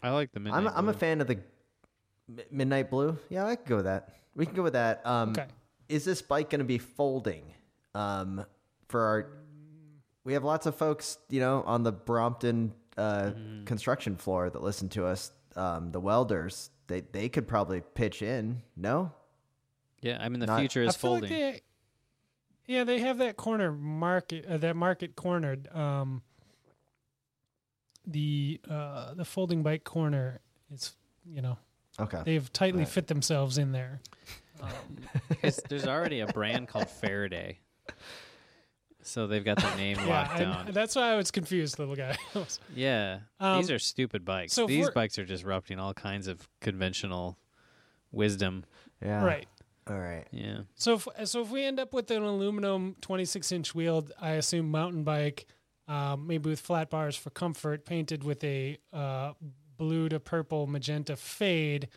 [0.03, 0.67] I like the midnight.
[0.67, 1.37] I'm, I'm a fan of the
[2.35, 3.17] Mi- midnight blue.
[3.29, 4.09] Yeah, I could go with that.
[4.35, 5.05] We can go with that.
[5.05, 5.45] Um, Okay.
[5.89, 7.43] Is this bike going to be folding?
[7.93, 8.45] Um,
[8.87, 9.27] for our,
[10.23, 13.63] we have lots of folks, you know, on the Brompton uh, Mm-hmm.
[13.65, 15.31] construction floor that listen to us.
[15.57, 18.61] Um, the welders, they they could probably pitch in.
[18.77, 19.11] No,
[20.01, 21.29] Yeah, I mean the Not- future I is feel folding.
[21.29, 21.61] like they,
[22.73, 25.67] yeah, they have that corner market, uh, that market cornered.
[25.75, 26.21] Um,
[28.07, 30.39] the uh, the folding bike corner
[30.73, 30.93] is,
[31.25, 31.57] you know,
[31.99, 32.21] okay.
[32.25, 32.87] they've tightly Right.
[32.89, 34.01] fit themselves in there.
[35.41, 37.59] It's- there's already a brand called Faraday,
[39.01, 40.67] so they've got their name locked yeah, down.
[40.67, 42.15] and that's why I was confused, little guy.
[42.75, 44.53] Yeah, Um, these are stupid bikes.
[44.53, 47.37] so if these we're- bikes are disrupting all kinds of conventional
[48.11, 48.65] wisdom.
[49.01, 49.23] Yeah.
[49.23, 49.47] right.
[49.89, 50.27] All right.
[50.31, 54.33] Yeah, So if so, if we end up with an aluminum 26 inch wheeled, I
[54.33, 55.47] assume mountain bike,
[55.87, 59.33] um, maybe with flat bars for comfort, painted with a uh,
[59.81, 61.87] blue to purple magenta fade.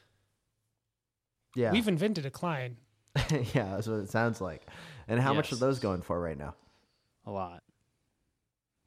[1.54, 1.70] Yeah.
[1.70, 2.78] We've invented a Klein.
[3.52, 4.62] yeah, that's what it sounds like.
[5.06, 6.54] And how much are those going for right now?
[7.26, 7.62] a lot.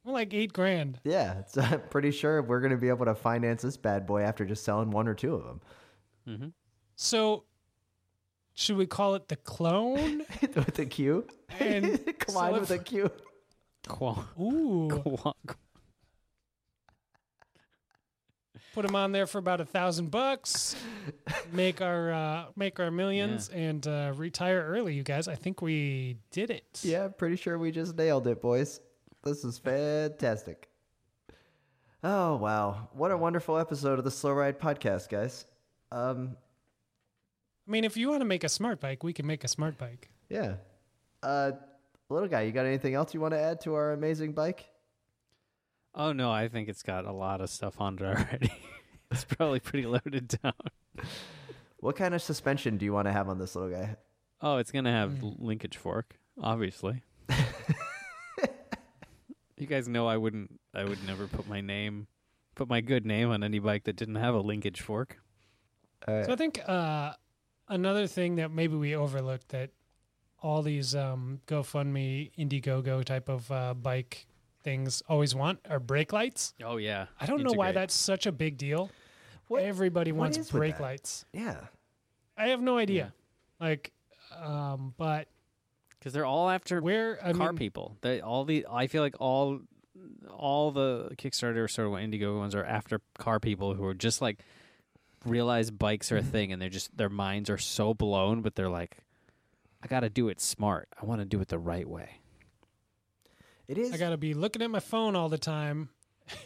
[0.04, 1.00] Well, like eight grand.
[1.04, 4.22] Yeah, it's, I'm pretty sure we're going to be able to finance this bad boy
[4.22, 5.60] after just selling one or two of them.
[6.28, 6.48] Mm-hmm.
[6.96, 7.44] So
[8.54, 10.24] should we call it the clone?
[10.42, 11.26] with a Q.
[11.60, 13.10] And Klein so with if- a Q.
[13.86, 15.36] Qual- Ooh, qual-
[18.78, 20.76] put them on there for about a thousand bucks.
[21.52, 25.26] Make our uh, make our millions and uh, retire early, you guys.
[25.26, 26.80] I think we did it.
[26.84, 28.80] Yeah, pretty sure we just nailed it, boys.
[29.24, 30.68] This is fantastic.
[32.04, 35.44] Oh wow, what a wonderful episode of the Slow Ride podcast, guys.
[35.90, 36.36] Um,
[37.66, 39.76] I mean, if you want to make a smart bike, we can make a smart
[39.76, 40.08] bike.
[40.28, 40.54] yeah.
[41.20, 41.50] Uh,
[42.10, 44.66] little guy, you got anything else you want to add to our amazing bike?
[45.98, 48.52] Oh no, I think it's got a lot of stuff on it already.
[49.10, 50.52] it's probably pretty loaded down.
[51.80, 53.96] What kind of suspension do you want to have on this little guy?
[54.40, 57.02] Oh, it's gonna have l- linkage fork, obviously.
[59.56, 60.60] you guys know I wouldn't.
[60.72, 62.06] I would never put my name,
[62.54, 65.18] put my good name on any bike that didn't have a linkage fork.
[66.06, 66.26] All right.
[66.26, 67.14] So I think uh,
[67.68, 69.70] another thing that maybe we overlooked that
[70.40, 74.27] all these um, GoFundMe, Indiegogo type of uh, bike
[74.68, 76.52] things always want are brake lights.
[76.62, 77.06] Oh yeah.
[77.18, 78.90] I don't know why that's such a big deal.
[79.46, 81.24] What- Everybody what wants is brake lights.
[81.32, 81.56] yeah.
[82.36, 83.12] I have no idea.
[83.58, 83.92] Like,
[84.40, 85.26] um, but
[85.98, 87.96] because they're all after where I car mean, people.
[88.02, 89.60] They all the I feel like all
[90.30, 94.38] all the Kickstarter sort of Indiegogo ones are after car people who are just like
[95.24, 98.68] realize bikes are a thing and they're just their minds are so blown, but they're
[98.68, 98.98] like,
[99.82, 100.88] I got to do it smart.
[101.00, 102.17] I want to do it the right way.
[103.68, 103.92] It is.
[103.92, 105.90] I got to be looking at my phone all the time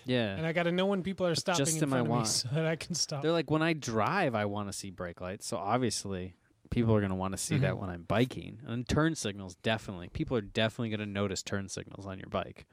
[0.04, 0.34] Yeah.
[0.36, 2.18] and I got to know when people are stopping Just in in my front of
[2.18, 3.22] me so that I can stop.
[3.22, 5.46] They're like when I drive, I want to see brake lights.
[5.46, 6.34] So obviously,
[6.70, 7.78] people are going to want to see that Mhm.
[7.78, 8.58] when I'm biking.
[8.66, 10.08] And turn signals, definitely.
[10.08, 12.66] People are definitely going to notice turn signals on your bike.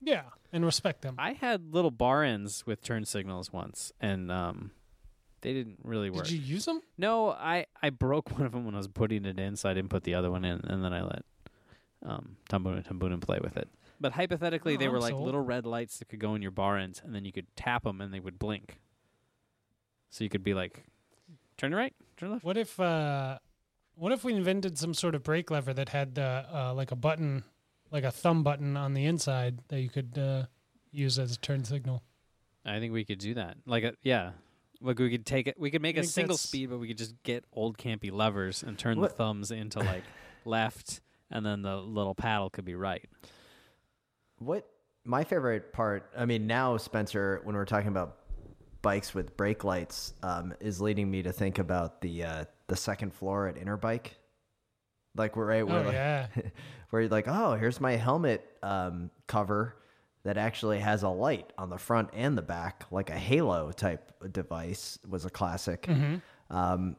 [0.00, 0.22] yeah,
[0.52, 1.16] and respect them.
[1.18, 4.70] I had little bar ends with turn signals once, and um,
[5.40, 6.24] they didn't really work.
[6.24, 6.80] Did you use them?
[6.96, 9.74] No, I I broke one of them when I was putting it in, so I
[9.74, 11.24] didn't put the other one in, and then I let
[12.04, 13.68] um Tambun and Tambun play with it.
[14.00, 15.24] But hypothetically, Oh, they were I'm like sold.
[15.24, 17.82] little red lights that could go in your bar ends, and then you could tap
[17.84, 18.78] them, and they would blink.
[20.10, 20.84] So you could be like,
[21.56, 22.44] turn right, turn left.
[22.44, 23.38] What if uh,
[23.96, 26.96] what if we invented some sort of brake lever that had uh, uh, like a
[26.96, 27.42] button,
[27.90, 30.44] like a thumb button on the inside that you could uh,
[30.92, 32.02] use as a turn signal?
[32.64, 33.56] I think we could do that.
[33.66, 34.32] Like, a, yeah,
[34.80, 35.58] like we could take it.
[35.58, 37.76] We could make I a think single that's- speed, but we could just get old
[37.78, 40.04] campy levers and turn the thumbs into like
[40.44, 43.08] left, and then the little paddle could be right.
[44.38, 44.68] What
[45.04, 48.18] my favorite part, I mean, now Spencer, when we're talking about
[48.82, 53.14] bikes with brake lights, um, is leading me to think about the uh, the second
[53.14, 54.12] floor at Interbike.
[55.16, 56.26] Like we're right, we're Oh like, yeah,
[56.90, 59.76] where you're like, oh, here's my helmet um, cover
[60.24, 64.12] that actually has a light on the front and the back, like a halo type
[64.32, 64.98] device.
[65.08, 65.82] Was a classic.
[65.82, 66.16] Mm-hmm.
[66.56, 66.96] Um,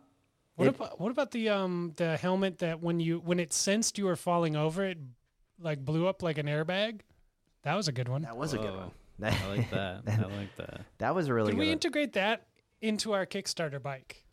[0.60, 3.98] What It- about what about the um the helmet that when you when it sensed
[3.98, 4.98] you were falling over it
[5.60, 7.00] like blew up like an airbag?
[7.64, 8.24] That was a good one.
[8.24, 8.78] that was a good Whoa.
[8.78, 9.34] one.
[9.34, 10.02] I like that.
[10.08, 10.82] I like that.
[10.98, 11.62] that was a really Can good.
[11.62, 11.74] we one.
[11.74, 12.48] integrate that
[12.82, 14.26] into our Kickstarter bike?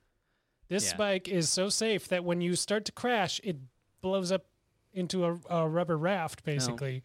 [0.68, 0.96] This Yeah.
[0.96, 3.56] bike is so safe that when you start to crash, it
[4.00, 4.46] blows up
[4.92, 7.02] into a, a rubber raft, basically.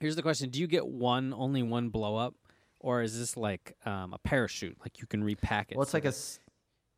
[0.00, 2.34] Here's the question: Do you get one, only one blow up,
[2.80, 4.76] or is this like um, a parachute?
[4.80, 5.76] Like you can repack it.
[5.76, 6.40] well, it's so like a that- s-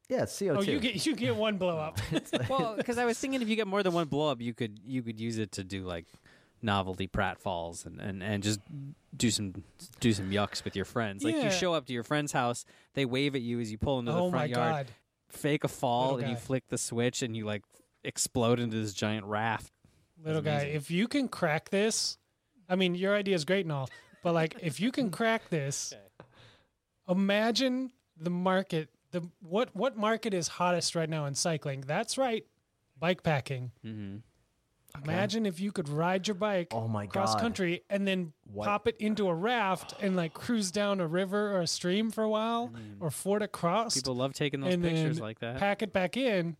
[0.08, 0.56] yeah, it's CO2.
[0.58, 1.98] Oh, you get you get one blow up.
[2.48, 4.78] well, because I was thinking if you get more than one blow up, you could
[4.84, 6.06] you could use it to do like
[6.62, 8.60] novelty pratfalls and, and, and just
[9.16, 9.52] do some
[10.00, 11.22] do some yucks with your friends.
[11.24, 11.44] Like Yeah.
[11.44, 14.12] you show up to your friend's house, they wave at you as you pull into
[14.12, 14.86] the oh front my yard, god!
[15.28, 16.40] fake a fall, Little and you guy.
[16.40, 17.62] flick the switch and you like
[18.04, 19.70] explode into this giant raft.
[20.24, 22.16] Little guy, if you can crack this,
[22.68, 23.90] I mean, your idea is great and all,
[24.22, 25.92] but like, if you can crack this,
[27.08, 28.88] imagine the market.
[29.20, 31.80] The what what market is hottest right now in cycling?
[31.86, 32.44] That's right,
[32.98, 33.72] bike packing.
[33.84, 34.16] Mm-hmm.
[35.04, 37.40] Imagine if you could ride your bike Oh my cross God.
[37.40, 41.54] country and then What- pop it into a raft and like cruise down a river
[41.56, 43.98] or a stream for a while or ford across Mm.
[44.02, 45.58] People love taking those and pictures then like that.
[45.58, 46.56] pack it back in.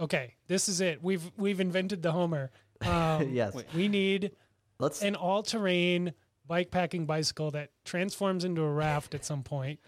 [0.00, 1.02] Okay, this is it.
[1.02, 2.50] We've we've invented the Homer.
[2.82, 3.54] Um, yes.
[3.76, 4.32] we need
[4.80, 6.14] Let's an all-terrain
[6.44, 9.78] bike packing bicycle that transforms into a raft at some point,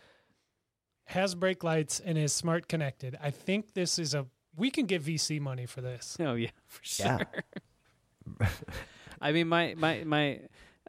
[1.06, 3.16] has brake lights, and is smart connected.
[3.22, 4.26] I think this is a.
[4.56, 6.16] We can get VC money for this.
[6.20, 7.20] Oh yeah, for sure.
[8.40, 8.48] Yeah.
[9.20, 10.40] I mean, my my my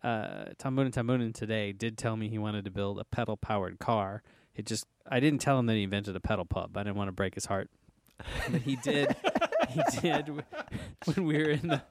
[0.03, 4.23] uh, Tambunan Tambunan today did tell me he wanted to build a pedal powered car.
[4.55, 6.77] It just I didn't tell him that he invented a pedal pub.
[6.77, 7.69] I didn't want to break his heart,
[8.49, 9.15] but he did.
[9.69, 10.29] he did
[11.05, 11.81] when we were in the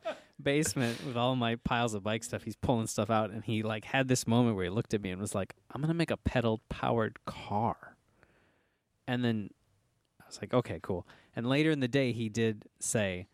[0.42, 2.42] basement with all my piles of bike stuff.
[2.44, 5.10] He's pulling stuff out, and he like had this moment where he looked at me
[5.10, 7.93] and was like, "I'm gonna make a pedal powered car,"
[9.06, 9.50] and then
[10.20, 13.26] I was like, "Okay, cool." And later in the day, he did say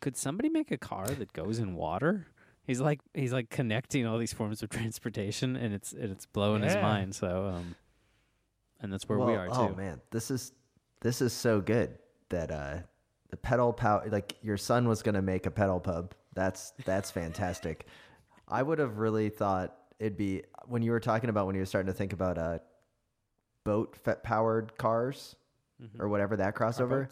[0.00, 2.26] could somebody make a car that goes in water?
[2.66, 6.62] He's like he's like connecting all these forms of transportation, and it's and it's blowing
[6.62, 7.14] his mind.
[7.14, 7.74] So, um,
[8.80, 9.74] and that's where we Well, are Oh too.
[9.76, 10.52] man, this is
[11.00, 11.98] this is so good
[12.30, 12.78] that uh
[13.30, 16.14] the pedal power like your son was gonna make a pedal pub.
[16.34, 17.86] That's that's fantastic.
[18.48, 21.66] I would have really thought it'd be when you were talking about when you were
[21.66, 22.58] starting to think about uh
[23.64, 25.36] boat powered cars
[25.82, 26.00] Mm-hmm.
[26.00, 27.08] or whatever that crossover.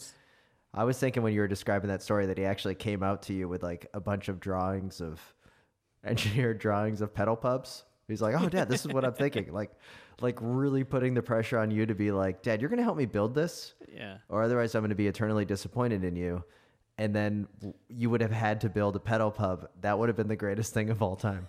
[0.73, 3.35] I was thinking when you were describing that story that he actually came out to
[3.35, 5.21] you with like a bunch of drawings of
[6.05, 7.83] engineered drawings of pedal pubs.
[8.07, 9.73] He's like, "Oh, Dad, this is what I'm thinking." Like,
[10.21, 13.05] like really putting the pressure on you to be like, "Dad, you're gonna help me
[13.07, 16.45] build this, Yeah, or otherwise I'm gonna be eternally disappointed in you."
[16.99, 17.49] And then
[17.89, 19.69] you would have had to build a pedal pub.
[19.81, 21.49] That would have been the greatest thing of all time.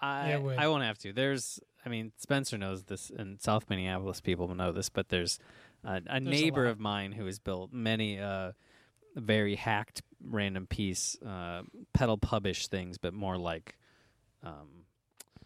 [0.00, 0.58] I it would.
[0.58, 1.12] I won't have to.
[1.12, 5.38] There's, I mean, Spencer knows this, and South Minneapolis people know this, but there's
[5.84, 6.70] a, a neighbor lot.
[6.72, 8.52] of mine who has built many uh,
[9.16, 13.76] very hacked random piece uh, pedal pubish things, but more like.
[14.42, 14.84] Um,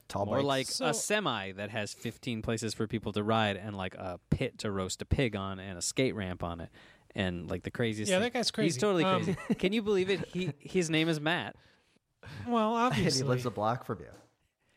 [0.08, 0.46] Tall More bikes.
[0.46, 4.20] like So- a semi that has 15 places for people to ride and like a
[4.28, 6.68] pit to roast a pig on and a skate ramp on it
[7.14, 8.24] and like the craziest Yeah, thing.
[8.24, 9.38] that guy's crazy He's totally Um, crazy.
[9.54, 10.28] Can you believe it?
[10.28, 11.56] He his name is Matt.
[12.46, 14.10] Well, and he lives a block from you.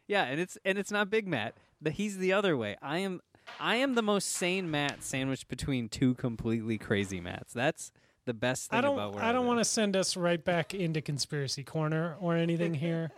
[0.07, 2.77] Yeah, and it's and it's not Big Matt, but he's the other way.
[2.81, 3.21] I am
[3.59, 7.53] I am the most sane Matt sandwiched between two completely crazy Matts.
[7.53, 7.91] That's
[8.25, 8.93] the best thing I don't.
[8.93, 12.73] about where I don't want to send us right back into conspiracy corner or anything
[12.75, 13.11] here,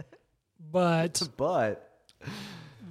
[0.72, 1.90] but But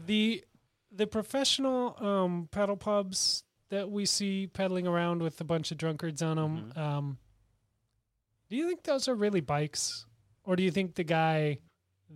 [0.06, 0.44] the
[0.92, 6.22] the professional um, pedal pubs that we see pedaling around with a bunch of drunkards
[6.22, 6.72] on them.
[6.76, 6.80] Mm-hmm.
[6.80, 7.18] Um,
[8.50, 10.06] do you think those are really bikes,
[10.44, 11.60] or do you think the guy,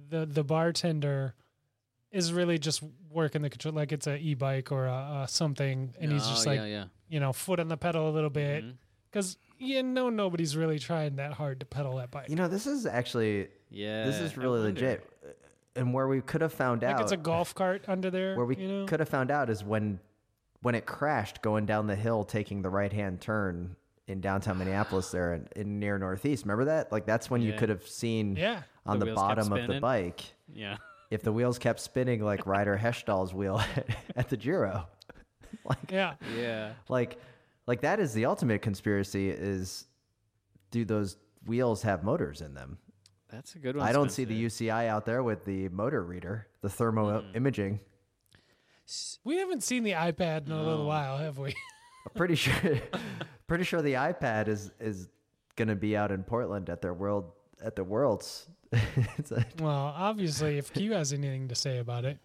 [0.10, 1.36] the the bartender,
[2.12, 5.94] is really just working the control like it's a e bike or a, a something,
[6.00, 6.84] and he's just Oh, like yeah, yeah.
[7.10, 8.72] you know foot on the pedal a little bit mm-hmm.
[9.10, 12.30] because you know nobody's really trying that hard to pedal that bike.
[12.30, 14.06] You know, this is actually Yeah.
[14.06, 14.82] this is I really wonder.
[14.82, 15.10] legit,
[15.76, 18.36] and where we could have found like out it's a golf cart under there.
[18.36, 18.86] where we you know?
[18.86, 20.00] could have found out is when
[20.62, 23.76] when it crashed going down the hill taking the right hand turn
[24.08, 26.44] in downtown Minneapolis there in, in near northeast.
[26.44, 26.92] Remember that?
[26.92, 28.62] Like that's when you could have seen Yeah.
[28.86, 30.22] On The the, bottom of the bike
[30.54, 30.78] Yeah.
[31.12, 33.62] if the wheels kept spinning like Ryder Hesjedal's wheel
[34.16, 34.88] at the Giro.
[35.66, 36.16] like Yeah.
[36.36, 36.74] Yeah.
[36.90, 37.20] like
[37.68, 39.86] like that is the ultimate conspiracy is
[40.72, 42.78] do those wheels have motors in them?
[43.30, 43.88] That's a good one.
[43.88, 47.36] I don't see the UCI out there with the motor reader, the thermo Mm.
[47.36, 47.80] imaging.
[49.24, 51.50] We haven't seen the iPad in a little while, have we?
[52.06, 52.54] I'm pretty sure
[53.48, 55.08] pretty sure the iPad is is
[55.56, 57.32] going to be out in Portland at their world
[57.64, 58.48] at the Worlds.
[59.18, 62.18] it's a, well, obviously, if Q has anything to say about it,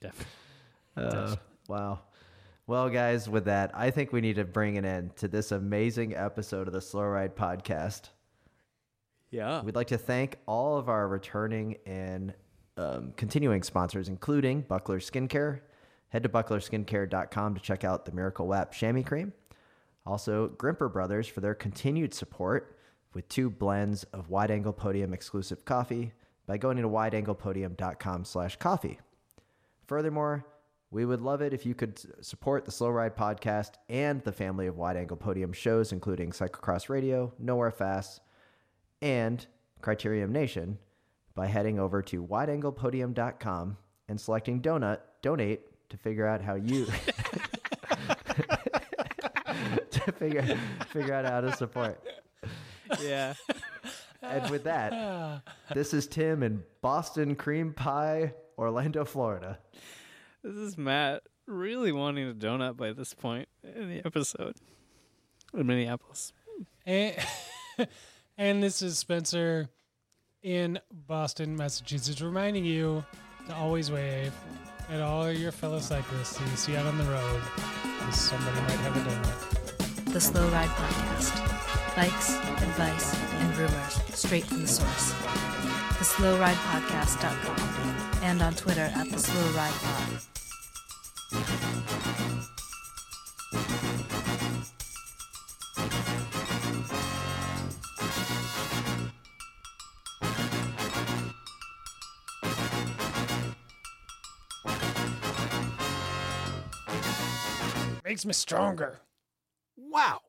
[0.00, 0.26] Definitely.
[0.96, 1.36] uh,
[1.68, 2.00] wow.
[2.66, 6.14] Well, guys, with that, I think we need to bring an end to this amazing
[6.14, 8.10] episode of the Slow Ride podcast.
[9.30, 9.62] Yeah.
[9.62, 12.34] We'd like to thank all of our returning and
[12.76, 15.60] um, continuing sponsors, including Buckler Skincare.
[16.10, 19.32] Head to bucklerskincare.com to check out the Miracle Wap Chamois Cream.
[20.06, 22.76] Also, Grimpeur Brothers for their continued support
[23.12, 26.12] with two blends of Wide Angle Podium exclusive coffee
[26.46, 28.98] by going to wideanglepodium.com slash coffee.
[29.86, 30.44] Furthermore,
[30.90, 34.66] we would love it if you could support the Slow Ride podcast and the family
[34.66, 38.20] of Wide Angle Podium shows, including Cyclocross Radio, Nowhere Fast,
[39.00, 39.46] and
[39.82, 40.78] Criterium Nation
[41.34, 43.76] by heading over to wideanglepodium.com
[44.08, 46.86] and selecting donut donate to figure out how you
[49.90, 50.42] to figure
[50.88, 52.02] figure out how to support.
[53.02, 53.34] Yeah.
[54.22, 59.58] And with that, this is Tim in Boston Cream Pie, Orlando, Florida.
[60.44, 64.56] This is Matt really wanting a donut by this point in the episode
[65.54, 66.34] in Minneapolis.
[66.84, 67.16] and,
[68.38, 69.70] and this is Spencer
[70.42, 73.02] in Boston, Massachusetts, reminding you
[73.46, 74.34] to always wave
[74.90, 77.40] at all your fellow cyclists who you see out on the road,
[77.98, 80.12] because somebody might have a donut.
[80.12, 81.59] The Slow Ride Podcast.
[81.96, 85.12] Bikes, advice, and rumors straight from the source.
[85.98, 89.74] TheSlowRidePodcast.com and on Twitter at The Slow Ride
[108.04, 109.00] Makes me stronger.
[109.76, 110.20] Wow.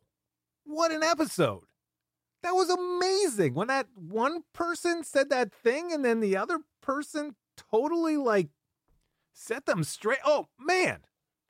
[0.72, 1.63] What an episode.
[2.43, 3.55] That was amazing.
[3.55, 8.47] When that one person said that thing and then the other person totally like
[9.34, 10.19] set them straight.
[10.26, 10.99] Oh, man.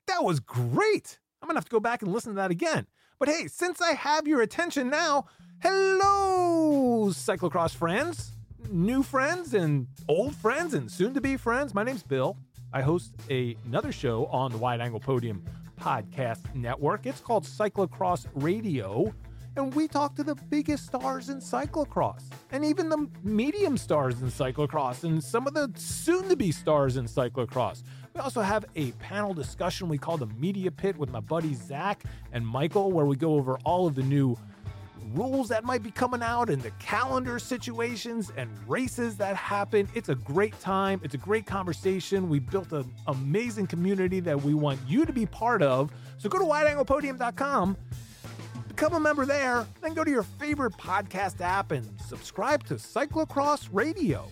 [0.08, 1.20] That was great.
[1.40, 2.86] I'm to have to go back and listen to that again.
[3.20, 5.26] But hey, since I have your attention now,
[5.62, 8.32] hello, cyclocross friends,
[8.68, 11.74] new friends, and old friends, and soon to be friends.
[11.74, 12.36] My name's Bill.
[12.72, 15.44] I host a, another show on the Wide Angle Podium
[15.82, 17.06] podcast network.
[17.06, 19.12] It's called Cyclocross Radio.
[19.56, 24.28] And we talk to the biggest stars in cyclocross and even the medium stars in
[24.28, 27.82] cyclocross and some of the soon to be stars in cyclocross.
[28.14, 32.04] We also have a panel discussion we call the Media Pit with my buddies Zach
[32.30, 34.38] and Michael, where we go over all of the new
[35.14, 39.88] rules that might be coming out and the calendar situations and races that happen.
[39.94, 41.00] It's a great time.
[41.02, 42.28] It's a great conversation.
[42.28, 45.90] We built an amazing community that we want you to be part of.
[46.18, 47.76] So go to wideanglepodium.com,
[48.68, 53.68] become a member there, then go to your favorite podcast app and subscribe to Cyclocross
[53.72, 54.28] Radio.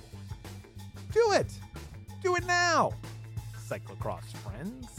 [1.13, 1.53] Do it.
[2.23, 2.93] Do it now.
[3.69, 4.90] Cyclocross friends.